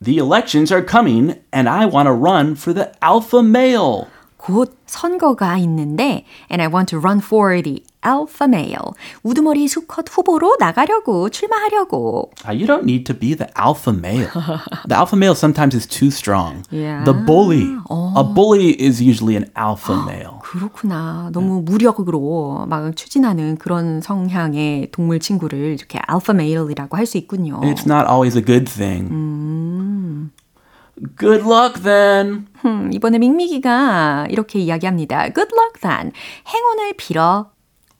The 0.01 0.17
elections 0.17 0.71
are 0.71 0.81
coming, 0.81 1.35
and 1.51 1.67
I 1.67 1.85
want 1.85 2.07
to 2.07 2.13
run 2.13 2.55
for 2.55 2.73
the 2.73 2.91
alpha 3.01 3.43
male. 3.43 4.07
곧 4.37 4.77
선거가 4.87 5.57
있는데 5.57 6.23
and 6.49 6.61
I 6.61 6.67
want 6.67 6.87
to 6.91 6.97
run 6.97 7.19
for 7.19 7.61
the 7.61 7.83
alpha 8.05 8.47
male. 8.47 8.95
우두머리 9.21 9.67
수컷 9.67 10.05
후보로 10.09 10.55
나가려고 10.57 11.29
출마하려고. 11.29 12.31
Uh, 12.47 12.53
you 12.53 12.65
don't 12.65 12.85
need 12.85 13.03
to 13.03 13.13
be 13.13 13.35
the 13.35 13.51
alpha 13.59 13.91
male. 13.91 14.29
the 14.87 14.95
alpha 14.95 15.17
male 15.17 15.35
sometimes 15.35 15.75
is 15.75 15.85
too 15.85 16.07
strong. 16.09 16.63
Yeah. 16.71 17.03
The 17.03 17.11
bully. 17.11 17.67
A 18.15 18.23
bully 18.23 18.71
is 18.81 19.03
usually 19.03 19.35
an 19.35 19.51
alpha 19.57 19.93
male. 20.07 20.39
그렇구나. 20.43 21.29
너무 21.33 21.61
무력으로 21.61 22.65
막 22.69 22.95
추진하는 22.95 23.57
그런 23.57 23.99
성향의 23.99 24.91
동물 24.91 25.19
친구를 25.19 25.75
이렇게 25.77 25.99
alpha 26.09 26.33
male이라고 26.33 26.95
할 26.95 27.05
수 27.05 27.17
있군요. 27.17 27.59
It's 27.63 27.85
not 27.85 28.07
always 28.07 28.37
a 28.37 28.41
good 28.41 28.71
thing. 28.71 29.11
Good 31.17 31.45
luck 31.45 31.81
then. 31.81 32.47
음, 32.65 32.91
이번에 32.93 33.19
밍미기가 33.19 34.27
이렇게 34.29 34.59
이야기합니다. 34.59 35.29
Good 35.33 35.53
luck 35.55 35.79
then. 35.81 36.11
행운을 36.47 36.93
빌어. 36.97 37.51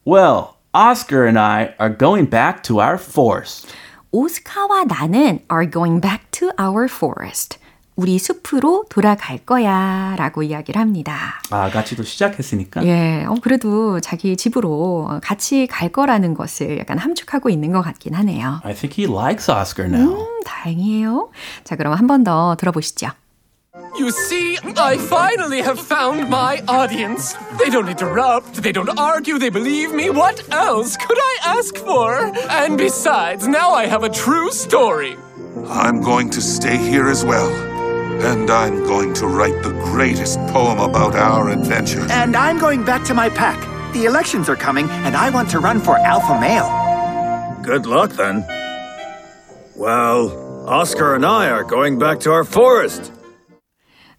Well, 0.06 0.56
Oscar 0.74 1.26
and 1.26 1.40
I 1.40 1.74
are 1.80 1.96
going 1.96 2.30
back 2.30 2.62
to 2.64 2.80
our 2.82 2.98
forest. 3.00 3.74
오스카와 4.12 4.86
나는 4.86 5.40
are 5.52 5.70
going 5.70 6.02
back 6.02 6.30
to 6.32 6.52
our 6.60 6.90
forest. 6.90 7.60
우리 7.97 8.19
숲으로 8.19 8.85
돌아갈 8.89 9.39
거야 9.39 10.15
라고 10.19 10.43
이야기를 10.43 10.81
합니다. 10.81 11.41
아, 11.51 11.71
같이 11.71 11.95
또 11.95 12.03
시작했으니까. 12.03 12.85
예, 12.85 13.25
어, 13.25 13.37
그래도 13.41 14.01
자기 14.01 14.37
집으로 14.37 15.21
같이 15.23 15.69
갈 15.69 15.91
거라는 15.91 16.35
것을 16.35 16.79
약간 16.81 16.99
함축하고 16.99 17.51
있는 17.51 17.71
것 17.73 17.83
같긴 17.83 18.15
하네요. 18.15 18.61
I 18.65 18.75
think 18.75 18.97
he 19.05 19.07
likes 19.11 19.49
Oscar 19.51 19.89
now. 19.89 20.13
음, 20.19 20.43
다행이에요. 20.45 21.31
자, 21.63 21.77
그럼 21.77 21.93
한 21.95 22.07
번 22.09 22.25
더 22.25 22.57
들어보시죠. 22.59 23.09
You 23.99 24.09
see, 24.09 24.57
I 24.77 24.95
finally 24.97 25.61
have 25.63 25.79
found 25.81 26.27
my 26.29 26.63
audience. 26.69 27.37
They 27.59 27.71
don't 27.71 27.89
interrupt, 27.89 28.63
they 28.63 28.73
don't 28.73 28.91
argue, 28.99 29.39
they 29.39 29.51
believe 29.51 29.93
me. 29.95 30.11
What 30.11 30.43
else 30.51 30.97
could 30.97 31.19
I 31.19 31.59
ask 31.59 31.77
for? 31.79 32.33
And 32.51 32.77
besides, 32.77 33.47
now 33.47 33.73
I 33.75 33.87
have 33.87 34.03
a 34.05 34.11
true 34.11 34.51
story. 34.51 35.17
I'm 35.71 36.01
going 36.03 36.31
to 36.31 36.41
stay 36.41 36.77
here 36.77 37.09
as 37.09 37.25
well. 37.25 37.51
And 38.22 38.50
I'm 38.50 38.84
going 38.84 39.14
to 39.16 39.28
write 39.28 39.64
the 39.64 39.72
greatest 39.92 40.40
poem 40.48 40.80
about 40.80 41.16
our 41.16 41.50
adventures. 41.50 42.10
And 42.12 42.36
I'm 42.36 42.60
going 42.60 42.84
back 42.84 43.04
to 43.06 43.14
my 43.14 43.30
pack. 43.30 43.60
The 43.94 44.06
elections 44.06 44.50
are 44.50 44.56
coming, 44.56 44.90
and 45.06 45.16
I 45.16 45.30
want 45.30 45.50
to 45.52 45.60
run 45.60 45.80
for 45.80 45.98
alpha 45.98 46.40
male. 46.40 46.70
Good 47.64 47.86
luck 47.86 48.12
then. 48.12 48.46
Well, 49.76 50.32
Oscar 50.68 51.16
and 51.16 51.26
I 51.26 51.50
are 51.50 51.64
going 51.64 51.98
back 51.98 52.20
to 52.22 52.32
our 52.32 52.44
forest. 52.44 53.12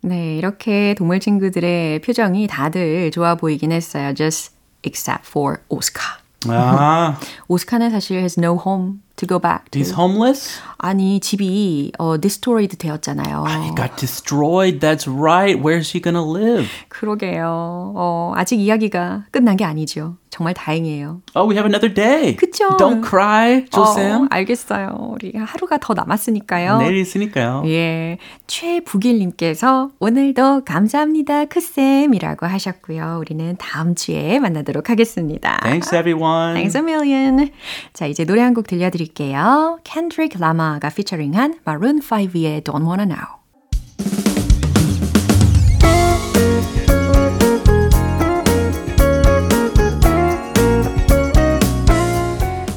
네, 0.02 0.38
이렇게 0.38 0.94
동물 0.94 1.20
친구들의 1.20 2.00
표정이 2.00 2.46
다들 2.46 3.10
좋아 3.10 3.34
보이긴 3.34 3.70
했어요. 3.70 4.14
Just 4.14 4.54
except 4.82 5.26
for 5.26 5.60
Oscar. 5.68 6.20
Ah, 6.48 7.20
오스카는 7.48 7.90
사실 7.90 8.18
has 8.20 8.38
no 8.38 8.56
home 8.56 9.02
To 9.17 9.25
go 9.25 9.39
back 9.39 9.71
to. 9.71 9.79
he's 9.79 9.91
homeless? 9.93 10.59
아니, 10.77 11.19
집이 11.19 11.93
어, 11.97 12.17
destroyed 12.19 12.75
되었잖아요. 12.77 13.45
He 13.63 13.75
got 13.75 13.95
destroyed. 13.97 14.79
That's 14.79 15.07
right. 15.07 15.57
Where's 15.61 15.91
he 15.91 16.01
gonna 16.01 16.23
live? 16.25 16.67
그러게요. 16.89 17.93
어, 17.95 18.33
아직 18.35 18.59
이야기가 18.59 19.25
끝난 19.31 19.55
게 19.57 19.63
아니죠. 19.63 20.17
정말 20.35 20.53
다행이에요. 20.53 21.21
Oh, 21.33 21.47
we 21.49 21.55
have 21.55 21.65
another 21.65 21.87
day. 21.93 22.35
그쵸? 22.35 22.75
Don't 22.75 23.01
cry, 23.07 23.63
조쌤. 23.71 24.23
어, 24.23 24.27
알겠어요. 24.29 25.11
우리 25.13 25.31
하루가 25.33 25.77
더 25.77 25.93
남았으니까요. 25.93 26.79
내일 26.79 26.97
있으니까요. 26.97 27.63
예. 27.67 28.17
최북일님께서 28.47 29.91
오늘도 29.99 30.65
감사합니다, 30.65 31.45
크쌤이라고 31.45 32.47
하셨고요. 32.47 33.17
우리는 33.21 33.55
다음 33.57 33.95
주에 33.95 34.39
만나도록 34.39 34.89
하겠습니다. 34.89 35.57
Thanks, 35.63 35.95
everyone. 35.95 36.53
Thanks 36.55 36.75
a 36.77 36.83
million. 36.83 37.49
자, 37.93 38.05
이제 38.05 38.25
노래 38.25 38.41
한 38.41 38.53
곡 38.53 38.67
들려드릴게요. 38.67 39.79
Kendrick 39.85 40.37
Lamar가 40.41 40.89
피처링한 40.89 41.59
Maroon 41.65 41.99
5의 42.01 42.61
Don't 42.63 42.85
Wanna 42.85 43.05
Know. 43.07 43.25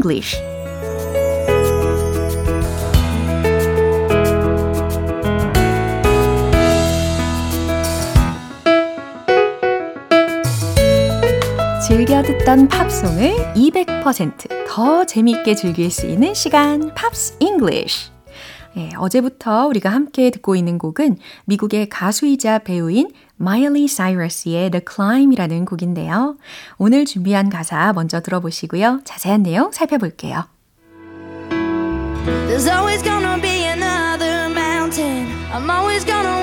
English 0.00 0.36
즐겨 11.86 12.22
듣던 12.22 12.68
팝송을 12.68 13.34
200%더 13.54 15.04
재미있게 15.04 15.54
즐길 15.54 15.90
수 15.90 16.06
있는 16.06 16.32
시간 16.34 16.92
Pops 16.94 17.36
English 17.40 18.09
예, 18.76 18.90
어제부터 18.96 19.66
우리가 19.66 19.90
함께 19.90 20.30
듣고 20.30 20.54
있는 20.54 20.78
곡은 20.78 21.18
미국의 21.46 21.88
가수이자 21.88 22.60
배우인 22.60 23.10
마일리 23.36 23.88
사이러스의 23.88 24.70
The 24.70 24.84
Climb이라는 24.88 25.64
곡인데요. 25.64 26.36
오늘 26.78 27.04
준비한 27.04 27.50
가사 27.50 27.92
먼저 27.92 28.20
들어보시고요. 28.20 29.00
자세한 29.04 29.42
내용 29.42 29.72
살펴볼게요. 29.72 30.44
There's 32.46 32.68
always 32.68 33.02
gonna 33.02 33.40
be 33.40 33.64
another 33.66 34.50
mountain. 34.50 35.26
I'm 35.52 35.68
always 35.70 36.04
gonna 36.04 36.39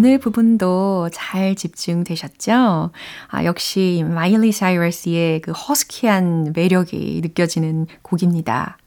오늘 0.00 0.16
부분도 0.16 1.10
잘 1.12 1.54
집중되셨죠? 1.54 2.90
아, 3.28 3.44
역시 3.44 4.02
마일리 4.08 4.50
사이러스의 4.50 5.42
그 5.42 5.52
허스키한 5.52 6.54
매력이 6.56 7.20
느껴지는 7.22 7.86
곡입니다. 8.00 8.78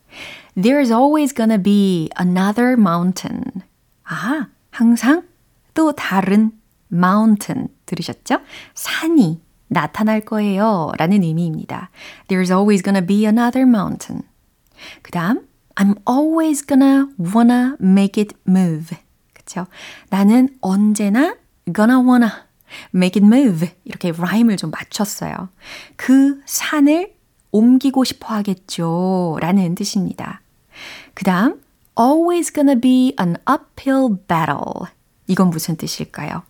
There's 0.58 0.90
always 0.90 1.36
gonna 1.36 1.62
be 1.62 2.10
another 2.20 2.72
mountain. 2.72 3.44
아, 4.06 4.48
항상 4.72 5.22
또 5.76 5.92
다른 5.92 6.52
mountain 6.92 7.68
들으셨죠? 7.86 8.40
산이 8.74 9.40
나타날 9.68 10.22
거예요. 10.22 10.94
라는 10.98 11.22
의미입니다. 11.22 11.92
There's 12.28 12.50
always 12.50 12.82
gonna 12.82 13.06
be 13.06 13.26
another 13.26 13.70
mountain. 13.70 14.24
그 15.04 15.12
다음, 15.12 15.48
I'm 15.76 15.94
always 16.10 16.66
gonna 16.66 17.08
wanna 17.20 17.76
make 17.80 18.20
it 18.20 18.36
move. 18.48 18.98
그쵸? 19.46 19.68
나는 20.10 20.50
언제나 20.62 21.36
gonna 21.66 21.98
wanna 21.98 22.32
make 22.94 23.22
it 23.22 23.26
move. 23.26 23.70
이렇게 23.84 24.12
라임을 24.12 24.58
좀 24.58 24.72
맞췄어요. 24.72 25.50
그 25.96 26.42
산을 26.46 27.14
옮기고 27.52 28.04
싶어 28.04 28.34
하겠죠. 28.34 29.38
라는 29.40 29.76
뜻입니다. 29.76 30.42
그 31.14 31.24
다음, 31.24 31.62
always 32.00 32.52
gonna 32.52 32.80
be 32.80 33.14
an 33.20 33.36
uphill 33.50 34.18
battle. 34.28 34.90
이건 35.28 35.52
무슨 35.52 35.78
뜻일까요? 35.78 36.42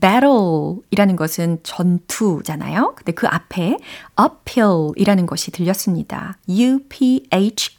battle 0.00 0.76
이라는 0.90 1.16
것은 1.16 1.58
전투잖아요. 1.64 2.94
근데 2.94 3.10
그 3.12 3.26
앞에 3.26 3.76
uphill 4.20 4.92
이라는 4.94 5.26
것이 5.26 5.50
들렸습니다. 5.50 6.38
U-P-H-I-L-L 6.48 7.74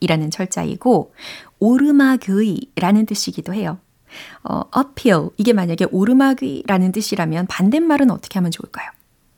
이라는 0.00 0.30
철자이고, 0.30 1.12
오르막의 1.60 2.60
라는 2.76 3.06
뜻이기도 3.06 3.54
해요. 3.54 3.78
어, 4.42 4.62
uphill, 4.76 5.30
이게 5.36 5.52
만약에 5.52 5.86
오르막의 5.90 6.64
라는 6.66 6.92
뜻이라면 6.92 7.46
반대말은 7.46 8.10
어떻게 8.10 8.38
하면 8.38 8.50
좋을까요? 8.50 8.90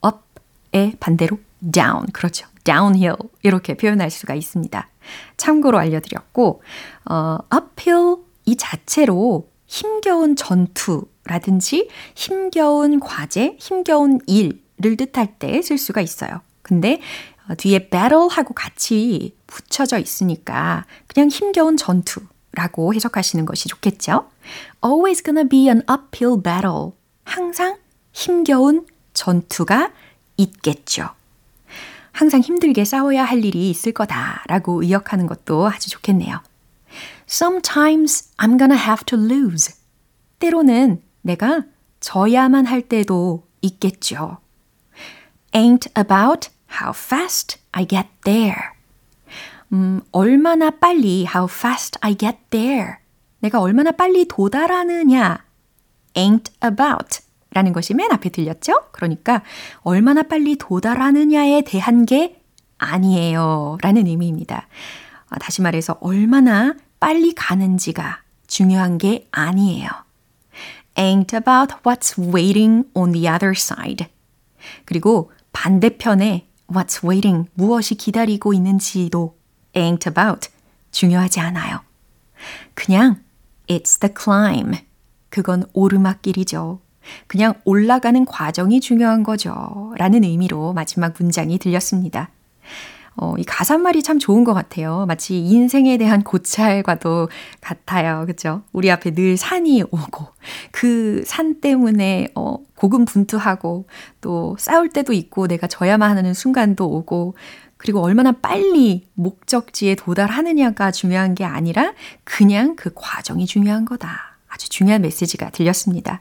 up의 0.05 0.97
반대로 1.01 1.39
down. 1.73 2.07
그렇죠. 2.13 2.47
downhill. 2.65 3.17
이렇게 3.43 3.75
표현할 3.77 4.11
수가 4.11 4.35
있습니다. 4.35 4.89
참고로 5.37 5.79
알려드렸고, 5.79 6.63
어, 7.11 7.39
uphill 7.55 8.17
이 8.47 8.57
자체로 8.57 9.49
힘겨운 9.67 10.37
전투라든지 10.37 11.89
힘겨운 12.15 13.01
과제, 13.01 13.57
힘겨운 13.61 14.21
일을 14.27 14.97
뜻할 14.97 15.39
때 15.39 15.61
쓸 15.63 15.79
수가 15.79 16.01
있어요. 16.01 16.41
근데 16.63 16.95
어, 16.95 17.40
뒤에 17.57 17.89
battle하고 17.89 18.55
같이 18.55 19.37
붙여져 19.47 19.99
있으니까 19.99 20.85
그냥 21.07 21.29
힘겨운 21.29 21.77
전투라고 21.77 22.95
해석하시는 22.95 23.45
것이 23.47 23.69
좋겠죠? 23.69 24.29
Always 24.85 25.23
gonna 25.23 25.49
be 25.49 25.69
an 25.69 25.83
uphill 25.91 26.43
battle. 26.43 26.93
항상 27.25 27.77
힘겨운 28.13 28.87
전투가 29.15 29.93
있겠죠. 30.37 31.11
항상 32.13 32.41
힘들게 32.41 32.85
싸워야 32.85 33.25
할 33.25 33.45
일이 33.45 33.71
있을 33.71 33.93
거다라고 33.93 34.83
의역하는 34.83 35.27
것도 35.27 35.69
아주 35.69 35.91
좋겠네요. 35.91 36.41
Sometimes 37.29 38.31
I'm 38.37 38.59
gonna 38.59 38.79
have 38.79 39.05
to 39.07 39.19
lose. 39.19 39.75
때로는 40.39 41.03
내가 41.23 41.63
져야만 42.01 42.67
할 42.67 42.83
때도 42.83 43.47
있겠죠. 43.63 44.39
Ain't 45.53 45.89
about 45.97 46.51
how 46.71 46.93
fast 46.95 47.59
I 47.73 47.87
get 47.87 48.09
there. 48.25 48.71
음, 49.73 50.01
얼마나 50.13 50.71
빨리 50.71 51.27
how 51.27 51.49
fast 51.49 51.99
I 52.01 52.17
get 52.17 52.39
there. 52.51 52.97
내가 53.41 53.61
얼마나 53.61 53.93
빨리 53.93 54.27
도달하느냐. 54.27 55.45
ain't 56.15 56.51
about 56.65 57.21
라는 57.53 57.73
것이 57.73 57.95
맨 57.95 58.13
앞에 58.13 58.31
들렸죠? 58.31 58.91
그러니까 58.93 59.43
얼마나 59.83 60.23
빨리 60.23 60.57
도달하느냐에 60.57 61.63
대한 61.63 62.07
게 62.07 62.41
아니에요. 62.79 63.79
라는 63.83 64.07
의미입니다. 64.07 64.69
아, 65.29 65.39
다시 65.39 65.63
말해서 65.63 65.99
얼마나 66.01 66.75
빨리 66.99 67.35
가는지가 67.35 68.23
중요한 68.47 68.99
게 68.99 69.29
아니에요. 69.31 69.89
ain't 70.97 71.35
about 71.35 71.75
what's 71.85 72.19
waiting 72.19 72.89
on 72.95 73.13
the 73.13 73.29
other 73.29 73.53
side. 73.57 74.07
그리고 74.85 75.33
반대편에 75.53 76.50
what's 76.71 77.05
waiting, 77.07 77.49
무엇이 77.55 77.95
기다리고 77.95 78.55
있는지도 78.55 79.37
ain't 79.75 80.07
about 80.07 80.49
중요하지 80.91 81.41
않아요. 81.41 81.81
그냥 82.75 83.23
it's 83.69 84.01
the 84.01 84.13
climb. 84.17 84.79
그건 85.29 85.65
오르막길이죠. 85.73 86.81
그냥 87.27 87.55
올라가는 87.65 88.25
과정이 88.25 88.81
중요한 88.81 89.23
거죠. 89.23 89.93
라는 89.97 90.25
의미로 90.25 90.73
마지막 90.73 91.15
문장이 91.19 91.59
들렸습니다. 91.59 92.31
어, 93.17 93.35
이 93.37 93.45
가사말이 93.45 94.03
참 94.03 94.19
좋은 94.19 94.45
것 94.45 94.55
같아요. 94.55 95.05
마치 95.07 95.39
인생에 95.39 95.99
대한 95.99 96.23
고찰과도 96.23 97.29
같아요. 97.61 98.25
그죠? 98.27 98.63
우리 98.73 98.91
앞에 98.91 99.13
늘 99.13 99.37
산이 99.37 99.83
오고, 99.83 100.27
그 100.73 101.23
산 101.27 101.61
때문에, 101.61 102.29
어, 102.35 102.57
고군분투하고, 102.77 103.87
또 104.21 104.57
싸울 104.59 104.89
때도 104.89 105.13
있고, 105.13 105.49
내가 105.49 105.67
져야만 105.67 106.17
하는 106.17 106.33
순간도 106.35 106.89
오고, 106.89 107.35
그리고 107.77 108.01
얼마나 108.03 108.33
빨리 108.33 109.09
목적지에 109.15 109.95
도달하느냐가 109.95 110.91
중요한 110.91 111.35
게 111.35 111.45
아니라 111.45 111.93
그냥 112.25 112.77
그 112.77 112.91
과정이 112.95 113.47
중요한 113.47 113.85
거다. 113.87 114.39
아주 114.49 114.69
중요한 114.69 115.01
메시지가 115.03 115.51
들렸습니다. 115.51 116.21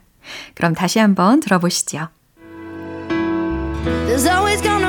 그럼 0.56 0.73
다시 0.73 0.99
한번 0.99 1.39
들어보시죠. 1.39 2.08
There's 4.08 4.25
always 4.25 4.62
gonna. 4.62 4.88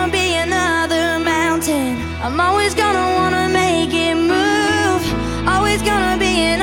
I'm 2.23 2.39
always 2.39 2.75
gonna 2.75 3.15
wanna 3.17 3.49
make 3.49 3.95
it 3.95 4.15
move. 4.15 5.49
Always 5.49 5.81
gonna 5.81 6.19
be 6.19 6.37
an 6.53 6.61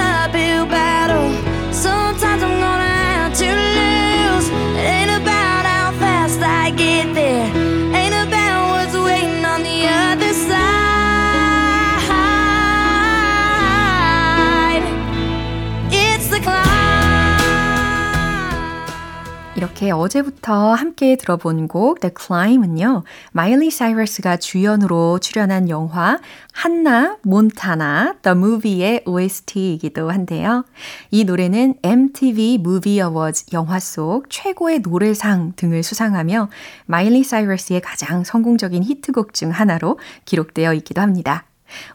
이렇게 19.78 19.92
어제부터 19.92 20.74
함께 20.74 21.16
들어본 21.16 21.68
곡 21.68 22.00
The 22.00 22.12
Climb은요. 22.20 23.04
마일리 23.32 23.70
사이러스가 23.70 24.38
주연으로 24.38 25.20
출연한 25.20 25.70
영화 25.70 26.18
Hannah 26.52 27.18
Montana 27.22 28.16
The 28.24 28.36
Movie의 28.36 29.04
OST이기도 29.06 30.10
한데요. 30.10 30.66
이 31.12 31.26
노래는 31.26 31.76
MTV 31.84 32.56
Movie 32.56 33.08
Awards 33.08 33.46
영화 33.54 33.80
속 33.80 34.32
최고의 34.32 34.80
노래상 34.80 35.54
등을 35.56 35.84
수상하며 35.84 36.50
마일리 36.88 37.24
사이러스의 37.24 37.82
가장 37.82 38.24
성공적인 38.24 38.82
히트곡 38.82 39.36
중 39.36 39.52
하나로 39.52 40.00
기록되어 40.26 40.74
있기도 40.74 41.02
합니다. 41.02 41.46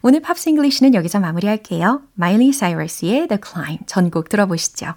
오늘 0.03 0.21
Pops 0.20 0.50
English는 0.50 0.94
여기서 0.95 1.18
마무리할게요. 1.18 2.03
마일리 2.14 2.53
사이러스의 2.53 3.27
The 3.27 3.40
Climb 3.45 3.87
전곡 3.87 4.29
들어보시죠. 4.29 4.95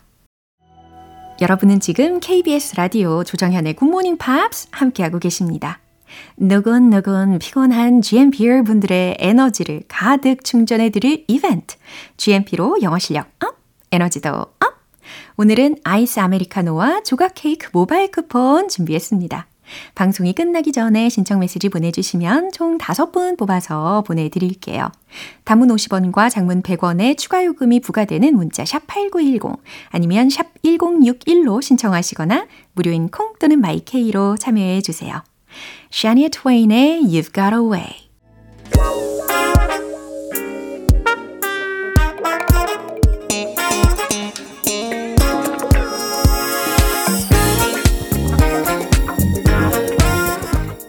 여러분은 1.42 1.82
지금 1.82 2.22
KBS 2.22 2.78
라디오 2.78 3.26
조정현의 3.26 3.74
굿모닝 3.76 4.18
팝스 4.18 4.70
함께하고 4.72 5.20
계십니다. 5.20 5.80
노곤노곤 6.38 7.40
피곤한 7.40 8.02
GMP 8.02 8.64
여러분들의 8.64 9.18
에너지를 9.20 9.84
가득 9.90 10.46
충전해드릴 10.46 11.26
이벤트. 11.28 11.76
GMP로 12.16 12.78
영어 12.84 12.98
실력 13.00 13.28
up, 13.44 13.58
에너지도 13.92 14.30
up. 14.30 14.56
오늘은 15.36 15.80
아이스 15.84 16.22
아메리카노와 16.22 17.04
조각 17.04 17.34
케이크 17.36 17.68
모바일 17.74 18.12
쿠폰 18.12 18.70
준비했습니다. 18.70 19.46
방송이 19.96 20.34
끝나기 20.34 20.72
전에 20.72 21.10
신청 21.10 21.40
메시지 21.40 21.70
보내주시면 21.70 22.52
총 22.52 22.78
5분 22.78 23.38
뽑아서 23.38 24.04
보내드릴게요. 24.06 24.90
단문 25.44 25.70
50원과 25.70 26.30
장문 26.30 26.62
100원의 26.62 27.18
추가 27.18 27.44
요금이 27.44 27.80
부과되는 27.80 28.36
문자 28.36 28.64
샵8910 28.64 29.58
아니면 29.90 30.30
샵 30.30 30.48
1061로 30.64 31.62
신청하시거나 31.62 32.48
무료인 32.74 33.10
콩 33.10 33.34
또는 33.40 33.60
마이케이로 33.62 34.38
참여해 34.38 34.82
주세요. 34.82 35.24
샤니아 35.92 36.30
트웨인의 36.30 37.02
You've 37.04 37.34
Got 37.34 37.54
a 37.54 37.60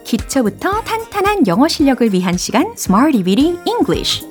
기초부터 0.07 0.83
탄탄한 0.83 1.47
영어 1.47 1.67
실력을 1.67 2.13
위한 2.13 2.37
시간 2.37 2.71
Smarty 2.77 3.23
Weedy 3.23 3.57
English 3.65 4.25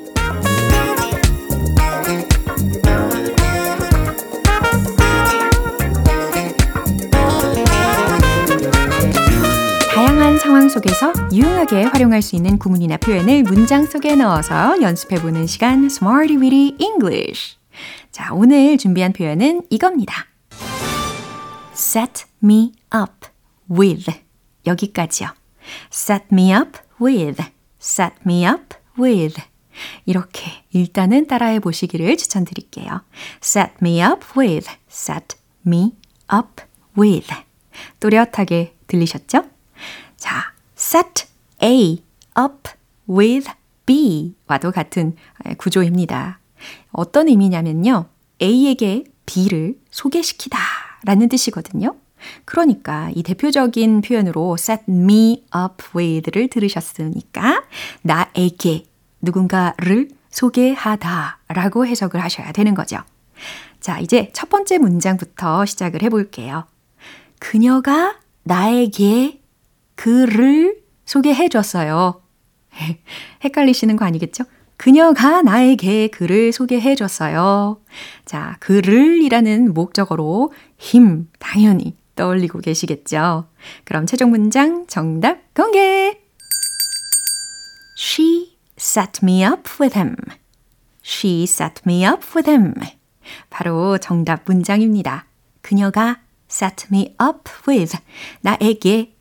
다양한 9.92 10.38
상황 10.38 10.70
속에서 10.70 11.12
유용하게 11.30 11.82
활용할 11.82 12.22
수 12.22 12.36
있는 12.36 12.58
구문이나 12.58 12.96
표현을 12.96 13.42
문장 13.42 13.84
속에 13.84 14.16
넣어서 14.16 14.80
연습해보는 14.80 15.46
시간 15.46 15.84
Smarty 15.84 16.38
Weedy 16.38 16.76
English 16.80 17.58
자, 18.10 18.32
오늘 18.32 18.78
준비한 18.78 19.12
표현은 19.12 19.64
이겁니다. 19.68 20.24
Set 21.74 22.24
me 22.42 22.72
up 22.94 23.28
with 23.70 24.10
여기까지요. 24.66 25.45
Set 25.92 26.26
me 26.32 26.52
up 26.52 26.78
with, 27.00 27.42
set 27.80 28.14
me 28.26 28.46
up 28.46 28.76
with. 28.98 29.40
이렇게 30.06 30.64
일단은 30.72 31.26
따라해 31.26 31.60
보시기를 31.60 32.16
추천드릴게요. 32.16 33.02
set 33.42 33.72
me 33.82 34.02
up 34.02 34.24
with, 34.38 34.70
set 34.90 35.36
me 35.66 35.92
up 36.32 36.62
with. 36.98 37.28
또렷하게 38.00 38.74
들리셨죠? 38.86 39.44
자, 40.16 40.54
set 40.76 41.26
A 41.62 42.02
up 42.38 42.70
with 43.08 43.50
B와도 43.84 44.72
같은 44.72 45.16
구조입니다. 45.58 46.40
어떤 46.90 47.28
의미냐면요. 47.28 48.08
A에게 48.40 49.04
B를 49.26 49.78
소개시키다 49.90 50.58
라는 51.04 51.28
뜻이거든요. 51.28 51.96
그러니까 52.44 53.10
이 53.14 53.22
대표적인 53.22 54.00
표현으로 54.02 54.56
set 54.58 54.84
me 54.88 55.44
up 55.54 55.84
with를 55.96 56.48
들으셨으니까 56.48 57.64
나에게 58.02 58.84
누군가를 59.20 60.08
소개하다 60.30 61.38
라고 61.48 61.86
해석을 61.86 62.22
하셔야 62.22 62.52
되는 62.52 62.74
거죠. 62.74 62.98
자, 63.80 63.98
이제 64.00 64.30
첫 64.32 64.48
번째 64.48 64.78
문장부터 64.78 65.64
시작을 65.64 66.02
해볼게요. 66.02 66.64
그녀가 67.38 68.18
나에게 68.42 69.40
그를 69.94 70.82
소개해 71.04 71.48
줬어요. 71.48 72.22
헷갈리시는 73.44 73.96
거 73.96 74.04
아니겠죠? 74.04 74.44
그녀가 74.76 75.42
나에게 75.42 76.08
그를 76.08 76.52
소개해 76.52 76.94
줬어요. 76.94 77.80
자, 78.24 78.56
그를 78.60 79.22
이라는 79.22 79.72
목적어로 79.72 80.52
힘, 80.76 81.28
당연히 81.38 81.94
떠올리고 82.16 82.60
계시겠죠? 82.60 83.46
그럼 83.84 84.06
최종 84.06 84.30
문장 84.30 84.86
정답 84.86 85.54
공개! 85.54 86.18
She 87.98 88.56
set 88.78 89.20
me 89.22 89.44
up 89.44 89.62
with 89.80 89.96
him. 89.96 90.16
She 91.04 91.44
set 91.44 91.82
me 91.86 92.04
up 92.04 92.22
with 92.34 92.50
him. 92.50 92.74
바로 93.50 93.98
정답 93.98 94.42
문장입니다. 94.46 95.26
그녀가 95.60 96.20
set 96.50 96.86
me 96.92 97.14
up 97.22 97.50
with 97.68 97.96
나에게 98.40 99.14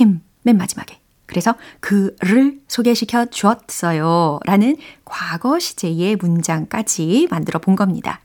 him 0.00 0.20
맨 0.42 0.56
마지막에 0.56 1.00
그래서 1.26 1.54
그를 1.80 2.60
소개시켜 2.68 3.26
주었어요. 3.26 4.38
라는 4.44 4.76
과거 5.04 5.58
시제의 5.58 6.16
문장까지 6.16 7.28
만들어 7.30 7.58
본 7.58 7.74
겁니다. 7.74 8.20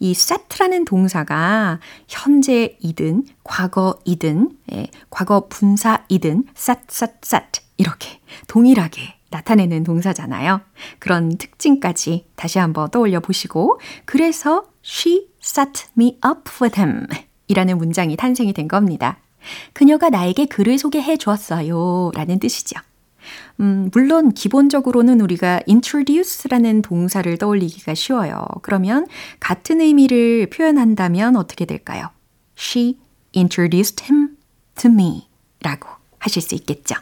이 0.00 0.10
set라는 0.10 0.84
동사가 0.84 1.80
현재이든 2.08 3.24
과거이든 3.44 4.50
예, 4.72 4.88
과거 5.10 5.46
분사이든 5.48 6.44
set, 6.56 6.80
set, 6.90 7.14
set 7.24 7.60
이렇게 7.76 8.20
동일하게 8.46 9.14
나타내는 9.30 9.82
동사잖아요. 9.84 10.60
그런 10.98 11.36
특징까지 11.36 12.26
다시 12.36 12.58
한번 12.58 12.90
떠올려 12.90 13.20
보시고 13.20 13.80
그래서 14.04 14.66
she 14.84 15.28
set 15.42 15.86
me 15.98 16.18
up 16.24 16.50
with 16.62 16.80
him 16.80 17.06
이라는 17.48 17.78
문장이 17.78 18.16
탄생이 18.16 18.52
된 18.52 18.68
겁니다. 18.68 19.18
그녀가 19.72 20.08
나에게 20.08 20.46
글을 20.46 20.78
소개해 20.78 21.16
주었어요. 21.16 22.10
라는 22.14 22.38
뜻이죠. 22.38 22.80
음, 23.60 23.90
물론 23.92 24.32
기본적으로는 24.32 25.20
우리가 25.20 25.60
introduce라는 25.68 26.82
동사를 26.82 27.36
떠올리기가 27.38 27.94
쉬워요. 27.94 28.44
그러면 28.62 29.06
같은 29.40 29.80
의미를 29.80 30.48
표현한다면 30.50 31.36
어떻게 31.36 31.64
될까요? 31.64 32.10
She 32.58 32.98
introduced 33.36 34.04
him 34.04 34.36
to 34.76 34.90
me 34.90 35.28
라고 35.60 35.88
하실 36.18 36.42
수 36.42 36.54
있겠죠. 36.54 36.96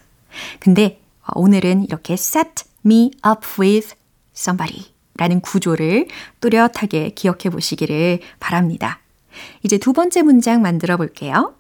근데 0.61 1.01
오늘은 1.35 1.85
이렇게 1.85 2.15
set 2.15 2.65
me 2.85 3.11
up 3.27 3.47
with 3.61 3.95
somebody 4.35 4.93
라는 5.17 5.41
구조를 5.41 6.09
또렷하게 6.41 7.11
기억해 7.11 7.51
보시기를 7.51 8.21
바랍니다. 8.41 9.01
이제 9.63 9.79
두 9.79 9.93
번째 9.93 10.23
문장 10.23 10.63
만들어 10.63 10.97
볼게요. 10.97 11.55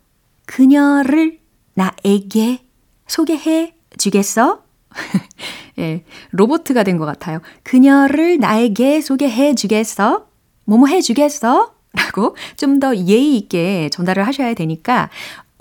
그녀를 0.46 1.38
나에게 1.74 2.64
소개해 3.06 3.74
주겠어? 3.98 4.62
예, 5.78 6.04
로보트가 6.30 6.82
된 6.84 6.98
것 6.98 7.06
같아요. 7.06 7.40
그녀를 7.62 8.38
나에게 8.38 9.00
소개해 9.00 9.54
주겠어? 9.54 10.26
뭐뭐 10.66 10.86
해 10.88 11.00
주겠어? 11.00 11.74
라고 11.94 12.36
좀 12.56 12.80
더 12.80 12.94
예의 12.96 13.36
있게 13.36 13.88
전달을 13.90 14.26
하셔야 14.26 14.54
되니까 14.54 15.10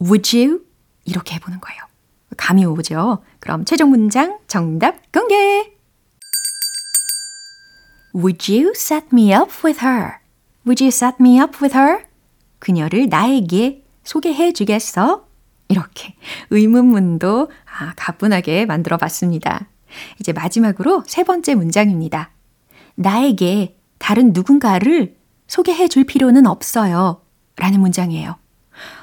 would 0.01 0.37
you? 0.37 0.61
이렇게 1.05 1.35
해보는 1.35 1.59
거예요. 1.59 1.81
감이 2.37 2.65
오죠? 2.65 3.23
그럼 3.39 3.65
최종 3.65 3.89
문장 3.89 4.39
정답 4.47 5.11
공개! 5.11 5.71
Would 8.13 8.51
you 8.51 8.71
set 8.75 9.07
me 9.13 9.33
up 9.33 9.51
with 9.63 9.85
her? 9.85 10.19
Would 10.65 10.83
you 10.83 10.89
set 10.89 11.17
me 11.19 11.39
up 11.39 11.57
with 11.61 11.77
her? 11.77 12.03
그녀를 12.59 13.07
나에게 13.09 13.83
소개해 14.03 14.53
주겠어? 14.53 15.25
이렇게 15.71 16.15
의문문도 16.49 17.49
아, 17.79 17.93
가뿐하게 17.95 18.65
만들어 18.65 18.97
봤습니다. 18.97 19.67
이제 20.19 20.33
마지막으로 20.33 21.03
세 21.07 21.23
번째 21.23 21.55
문장입니다. 21.55 22.31
나에게 22.95 23.77
다른 23.97 24.33
누군가를 24.33 25.15
소개해 25.47 25.87
줄 25.87 26.03
필요는 26.03 26.45
없어요. 26.45 27.21
라는 27.57 27.79
문장이에요. 27.79 28.35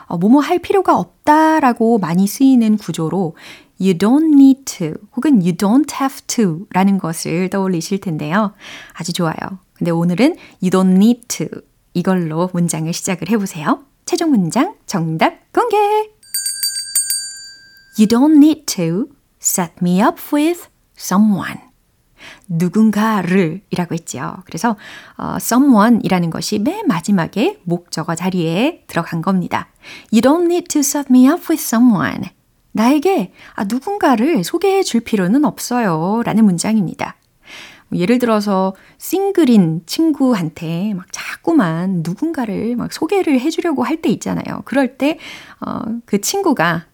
어, 0.07 0.19
뭐뭐 0.19 0.41
할 0.41 0.59
필요가 0.59 0.97
없다 0.97 1.61
라고 1.61 1.99
많이 1.99 2.27
쓰이는 2.27 2.77
구조로 2.77 3.37
you 3.81 3.95
don't 3.97 4.33
need 4.35 4.65
to 4.65 4.95
혹은 5.17 5.41
you 5.41 5.53
don't 5.53 5.93
have 6.01 6.23
to 6.27 6.67
라는 6.71 6.99
것을 6.99 7.49
떠올리실 7.51 8.01
텐데요. 8.01 8.53
아주 8.95 9.13
좋아요. 9.13 9.37
근데 9.75 9.91
오늘은 9.91 10.37
you 10.63 10.71
don't 10.71 10.97
need 10.97 11.29
to 11.29 11.47
이걸로 11.95 12.51
문장을 12.53 12.93
시작을 12.93 13.31
해보세요. 13.31 13.85
최종 14.05 14.31
문장 14.31 14.75
정답 14.87 15.53
공개! 15.53 16.08
You 17.99 18.07
don't 18.07 18.37
need 18.37 18.65
to 18.77 19.09
set 19.41 19.73
me 19.83 20.01
up 20.03 20.21
with 20.33 20.69
someone. 20.97 21.59
누군가를 22.49 23.63
이라고 23.71 23.95
했죠. 23.95 24.37
그래서 24.45 24.77
어, 25.17 25.37
someone 25.37 26.01
이라는 26.03 26.31
것이 26.31 26.59
맨 26.59 26.87
마지막에 26.87 27.61
목적어 27.65 28.15
자리에 28.15 28.85
들어간 28.87 29.23
겁니다. 29.23 29.69
You 30.13 30.21
don't 30.21 30.45
need 30.45 30.67
to 30.69 30.81
set 30.81 31.07
me 31.11 31.29
up 31.29 31.43
with 31.51 31.63
someone. 31.63 32.31
나에게 32.73 33.33
아, 33.55 33.65
누군가를 33.65 34.45
소개해 34.45 34.83
줄 34.83 35.01
필요는 35.01 35.45
없어요. 35.45 36.23
라는 36.25 36.45
문장입니다. 36.45 37.17
뭐 37.89 37.99
예를 37.99 38.19
들어서 38.19 38.75
싱글인 38.99 39.83
친구한테 39.87 40.93
막 40.95 41.07
자꾸만 41.11 42.03
누군가를 42.05 42.77
막 42.77 42.93
소개를 42.93 43.41
해주려고 43.41 43.83
할 43.83 44.03
때 44.03 44.11
있잖아요. 44.11 44.63
그럴 44.67 44.99
때, 44.99 45.19
어, 45.65 45.81
그 46.05 46.21
친구가 46.21 46.87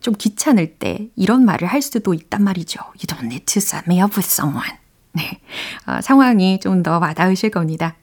좀 0.00 0.14
귀찮을 0.14 0.78
때 0.78 1.08
이런 1.16 1.44
말을 1.44 1.66
할 1.68 1.82
수도 1.82 2.14
있단 2.14 2.42
말이죠. 2.42 2.80
You 2.80 3.06
don't 3.06 3.24
need 3.24 3.44
to 3.46 3.58
set 3.58 3.84
me 3.86 4.00
up 4.00 4.12
with 4.16 4.28
someone. 4.30 4.76
네. 5.14 5.40
어, 5.86 6.00
상황이 6.00 6.58
좀 6.60 6.82
더 6.82 6.98
와닿으실 6.98 7.50
겁니다. 7.50 7.96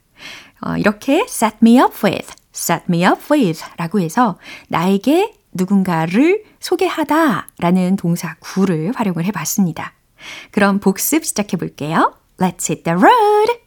어, 0.62 0.78
이렇게 0.78 1.26
set 1.28 1.58
me 1.62 1.80
up 1.80 1.94
with, 2.06 2.34
set 2.54 2.84
me 2.90 3.06
up 3.06 3.22
with 3.32 3.64
라고 3.78 4.00
해서 4.00 4.38
나에게 4.70 5.34
누군가를 5.54 6.44
소개하다 6.60 7.48
라는 7.60 7.96
동사 7.96 8.36
구를 8.40 8.92
활용을 8.96 9.26
해 9.26 9.32
봤습니다. 9.32 9.94
그럼 10.52 10.80
복습 10.80 11.26
시작해 11.26 11.58
볼게요. 11.58 12.14
Let's 12.38 12.70
hit 12.70 12.84
the 12.84 12.98
road! 12.98 13.62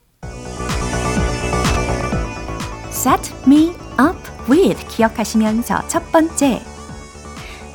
Set 2.90 3.32
me 3.46 3.70
up 4.00 4.18
with 4.48 4.86
기억하시면서 4.88 5.86
첫 5.88 6.10
번째 6.12 6.62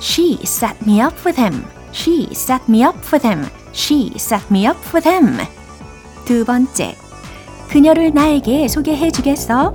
She 0.00 0.38
set 0.44 0.77
me 0.87 1.00
up 1.00 1.14
with 1.24 1.37
him. 1.38 1.64
She 1.92 2.29
set 2.33 2.68
me 2.68 2.85
up 2.85 2.96
with 3.12 3.22
him. 3.22 3.46
She 3.72 4.12
set 4.16 4.42
me 4.50 4.66
up 4.66 4.79
with 4.92 5.09
him. 5.09 5.38
두 6.24 6.44
번째 6.44 6.96
그녀를 7.68 8.12
나에게 8.12 8.68
소개해 8.68 9.11
주겠어? 9.11 9.74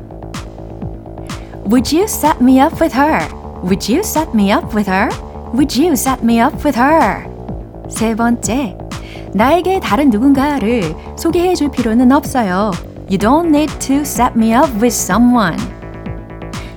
Would 1.65 1.95
you 1.95 2.05
set 2.05 2.41
me 2.41 2.59
up 2.59 2.81
with 2.81 2.95
her? 2.95 3.27
Would 3.63 3.91
you 3.91 3.99
set 4.01 4.29
me 4.33 4.51
up 4.51 4.75
with 4.75 4.89
her? 4.89 5.09
Would 5.53 5.79
you 5.79 5.93
set 5.93 6.23
me 6.23 6.39
up 6.39 6.55
with 6.65 6.79
her? 6.79 7.25
세 7.89 8.15
번째 8.15 8.77
나에게 9.33 9.79
다른 9.79 10.09
누군가를 10.09 10.95
소개해 11.17 11.55
줄 11.55 11.69
필요는 11.69 12.11
없어요. 12.11 12.71
You 13.09 13.17
don't 13.17 13.49
need 13.49 13.71
to 13.79 14.01
set 14.01 14.33
me 14.35 14.53
up 14.53 14.71
with 14.75 14.93
someone. 14.93 15.57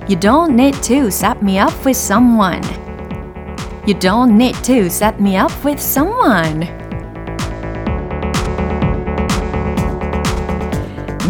You 0.09 0.19
don't 0.19 0.53
need 0.53 0.81
to 0.81 1.07
set 1.07 1.37
me 1.41 1.59
up 1.59 1.73
with 1.85 1.97
someone. 1.97 2.61
You 3.88 3.98
don't 3.98 4.36
need 4.36 4.62
to 4.64 4.84
set 4.90 5.16
me 5.18 5.38
up 5.38 5.50
with 5.64 5.80
someone. 5.80 6.60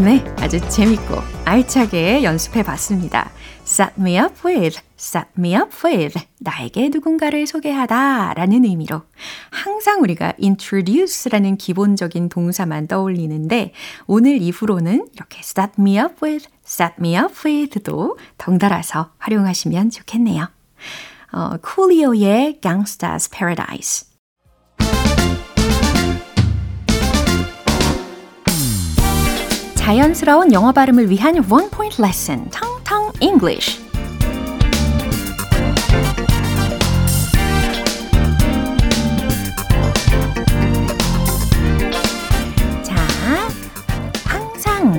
네, 0.02 0.24
아주 0.40 0.58
재밌고 0.68 1.14
알차게 1.44 2.24
연습해 2.24 2.64
봤습니다. 2.64 3.30
set 3.64 3.92
me 3.96 4.18
up 4.18 4.34
with, 4.44 4.80
set 4.98 5.28
me 5.38 5.54
up 5.54 5.70
with, 5.86 6.18
나에게 6.40 6.88
누군가를 6.88 7.46
소개하다 7.46 8.34
라는 8.34 8.64
의미로 8.64 9.02
항상 9.50 10.02
우리가 10.02 10.32
introduce라는 10.42 11.58
기본적인 11.58 12.28
동사만 12.28 12.88
떠올리는데 12.88 13.72
오늘 14.08 14.42
이후로는 14.42 15.06
이렇게 15.14 15.38
set 15.44 15.74
me 15.78 15.96
up 16.00 16.16
with, 16.20 16.48
set 16.66 16.94
me 16.98 17.16
up 17.16 17.32
with도 17.46 18.18
덩달아서 18.36 19.12
활용하시면 19.18 19.90
좋겠네요. 19.90 20.57
어, 21.32 21.56
쿨리오의 21.60 22.60
Gangsta's 22.60 23.30
Paradise 23.30 24.06
자연스러운 29.74 30.52
영어 30.52 30.72
발음을 30.72 31.08
위한 31.08 31.36
One 31.50 31.70
Point 31.70 32.02
Lesson, 32.02 32.50
텅텅 32.50 33.12
English. 33.20 33.88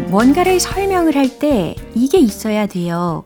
뭔가를 0.10 0.60
설명을 0.60 1.16
할 1.16 1.30
때 1.38 1.76
이게 1.94 2.18
있어야 2.18 2.66
돼요. 2.66 3.26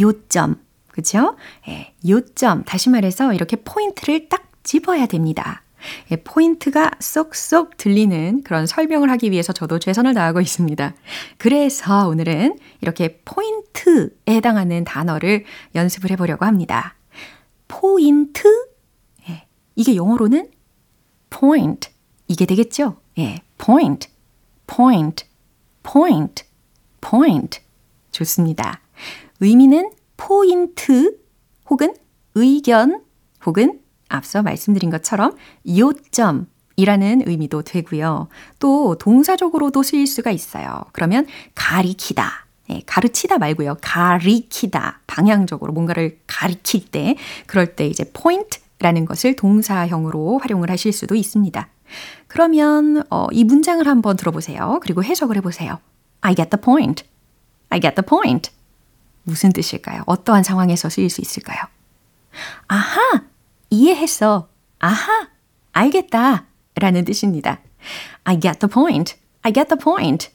요점, 0.00 0.56
그죠? 0.94 1.34
예, 1.66 1.92
요점, 2.08 2.62
다시 2.62 2.88
말해서 2.88 3.34
이렇게 3.34 3.56
포인트를 3.56 4.28
딱 4.28 4.48
집어야 4.62 5.06
됩니다. 5.06 5.64
예, 6.12 6.16
포인트가 6.22 6.92
쏙쏙 7.00 7.76
들리는 7.76 8.44
그런 8.44 8.68
설명을 8.68 9.10
하기 9.10 9.32
위해서 9.32 9.52
저도 9.52 9.80
최선을 9.80 10.14
다하고 10.14 10.40
있습니다. 10.40 10.94
그래서 11.36 12.06
오늘은 12.06 12.60
이렇게 12.80 13.20
포인트에 13.24 14.14
해당하는 14.28 14.84
단어를 14.84 15.44
연습을 15.74 16.12
해보려고 16.12 16.44
합니다. 16.44 16.94
포인트? 17.66 18.46
예, 19.28 19.48
이게 19.74 19.96
영어로는 19.96 20.48
point. 21.28 21.90
이게 22.28 22.46
되겠죠? 22.46 23.00
예, 23.18 23.42
point, 23.58 24.08
point, 24.68 25.26
point, 25.82 26.44
point. 27.00 27.60
좋습니다. 28.12 28.80
의미는 29.40 29.90
포인트 30.24 31.18
혹은 31.68 31.94
의견 32.34 33.02
혹은 33.44 33.80
앞서 34.08 34.42
말씀드린 34.42 34.88
것처럼 34.88 35.36
요점 35.68 36.46
이라는 36.76 37.24
의미도 37.26 37.60
되고요. 37.60 38.28
또 38.58 38.96
동사적으로도 38.98 39.82
쓰일 39.82 40.06
수가 40.06 40.30
있어요. 40.30 40.82
그러면 40.92 41.26
가리키다. 41.54 42.46
네, 42.70 42.82
가르치다 42.86 43.36
말고요. 43.36 43.76
가리키다. 43.82 45.00
방향적으로 45.06 45.74
뭔가를 45.74 46.18
가리킬 46.26 46.86
때 46.86 47.16
그럴 47.46 47.76
때 47.76 47.86
이제 47.86 48.10
point라는 48.14 49.04
것을 49.04 49.36
동사형으로 49.36 50.38
활용을 50.38 50.70
하실 50.70 50.94
수도 50.94 51.16
있습니다. 51.16 51.68
그러면 52.28 53.02
어, 53.10 53.26
이 53.30 53.44
문장을 53.44 53.86
한번 53.86 54.16
들어보세요. 54.16 54.80
그리고 54.82 55.04
해석을 55.04 55.36
해보세요. 55.36 55.80
I 56.22 56.34
get 56.34 56.48
the 56.48 56.60
point. 56.62 57.04
I 57.68 57.78
get 57.78 57.94
the 57.94 58.06
point. 58.06 58.50
무슨 59.24 59.52
뜻일까요? 59.52 60.02
어떠한 60.06 60.42
상황에서 60.42 60.88
쓰일 60.88 61.10
수 61.10 61.20
있을까요? 61.20 61.58
아하! 62.68 63.24
이해했어. 63.70 64.48
아하! 64.78 65.28
알겠다. 65.72 66.46
라는 66.76 67.04
뜻입니다. 67.04 67.60
I 68.24 68.38
get 68.40 68.58
the 68.58 68.70
point. 68.70 69.16
I 69.42 69.52
get 69.52 69.68
the 69.68 69.78
point. 69.78 70.30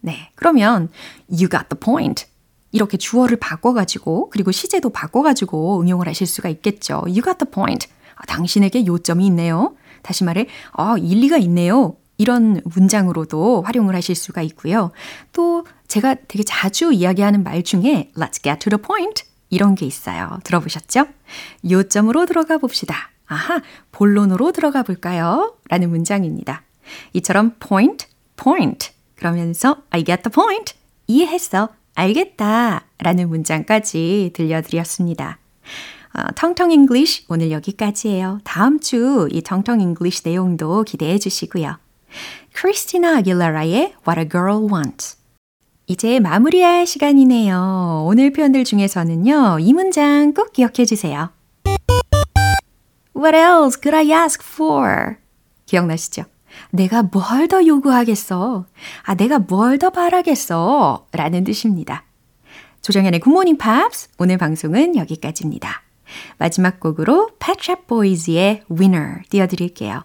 네. 0.00 0.30
그러면 0.34 0.90
you 1.28 1.48
got 1.48 1.68
the 1.68 1.78
point. 1.80 2.26
이렇게 2.72 2.96
주어를 2.96 3.38
바꿔가지고 3.38 4.30
그리고 4.30 4.50
시제도 4.50 4.90
바꿔가지고 4.90 5.80
응용을 5.80 6.08
하실 6.08 6.26
수가 6.26 6.48
있겠죠. 6.48 6.96
You 7.06 7.22
got 7.22 7.38
the 7.38 7.50
point. 7.50 7.88
아, 8.16 8.26
당신에게 8.26 8.86
요점이 8.86 9.26
있네요. 9.26 9.76
다시 10.02 10.24
말해, 10.24 10.46
아, 10.72 10.96
일리가 10.98 11.38
있네요. 11.38 11.96
이런 12.16 12.60
문장으로도 12.64 13.62
활용을 13.62 13.94
하실 13.94 14.14
수가 14.14 14.42
있고요. 14.42 14.92
또 15.32 15.66
제가 15.88 16.14
되게 16.28 16.42
자주 16.44 16.92
이야기하는 16.92 17.42
말 17.42 17.62
중에 17.62 18.12
Let's 18.16 18.42
get 18.42 18.58
to 18.60 18.70
the 18.70 18.80
point 18.80 19.24
이런 19.50 19.74
게 19.74 19.86
있어요. 19.86 20.38
들어보셨죠? 20.44 21.06
요점으로 21.68 22.26
들어가 22.26 22.58
봅시다. 22.58 23.10
아하, 23.26 23.60
본론으로 23.92 24.52
들어가 24.52 24.82
볼까요? 24.82 25.56
라는 25.68 25.90
문장입니다. 25.90 26.62
이처럼 27.14 27.54
point, 27.58 28.06
point 28.36 28.90
그러면서 29.16 29.78
I 29.90 30.04
get 30.04 30.22
the 30.22 30.32
point 30.32 30.74
이해했어, 31.06 31.68
알겠다 31.94 32.84
라는 32.98 33.28
문장까지 33.28 34.32
들려드렸습니다. 34.34 35.38
어, 36.14 36.22
텅텅 36.36 36.70
English 36.70 37.26
오늘 37.28 37.50
여기까지예요. 37.50 38.40
다음 38.44 38.78
주 38.80 39.28
이 39.32 39.42
텅텅 39.42 39.80
English 39.80 40.22
내용도 40.24 40.82
기대해 40.84 41.18
주시고요. 41.18 41.76
크리스티나 42.52 43.18
아길레라의 43.18 43.94
What 44.06 44.20
a 44.20 44.28
Girl 44.28 44.68
Wants 44.72 45.16
이제 45.86 46.18
마무리할 46.20 46.86
시간이네요. 46.86 48.04
오늘 48.06 48.32
표현들 48.32 48.64
중에서는요. 48.64 49.58
이 49.60 49.72
문장 49.72 50.32
꼭 50.32 50.52
기억해 50.52 50.84
주세요. 50.86 51.30
What 53.16 53.36
else 53.36 53.78
could 53.82 53.94
I 53.94 54.10
ask 54.22 54.42
for? 54.44 55.16
기억나시죠? 55.66 56.24
내가 56.70 57.02
뭘 57.02 57.48
더 57.48 57.66
요구하겠어? 57.66 58.66
아, 59.02 59.14
내가 59.14 59.38
뭘 59.38 59.78
더 59.78 59.90
바라겠어? 59.90 61.06
라는 61.12 61.44
뜻입니다. 61.44 62.04
조정현의 62.82 63.20
굿모닝 63.20 63.58
팝스 63.58 64.08
오늘 64.18 64.36
방송은 64.38 64.96
여기까지입니다. 64.96 65.82
마지막 66.38 66.80
곡으로 66.80 67.30
Pet 67.38 67.58
Shop 67.60 67.86
Boys의 67.86 68.62
Winner 68.70 69.22
띄워드릴게요. 69.30 70.04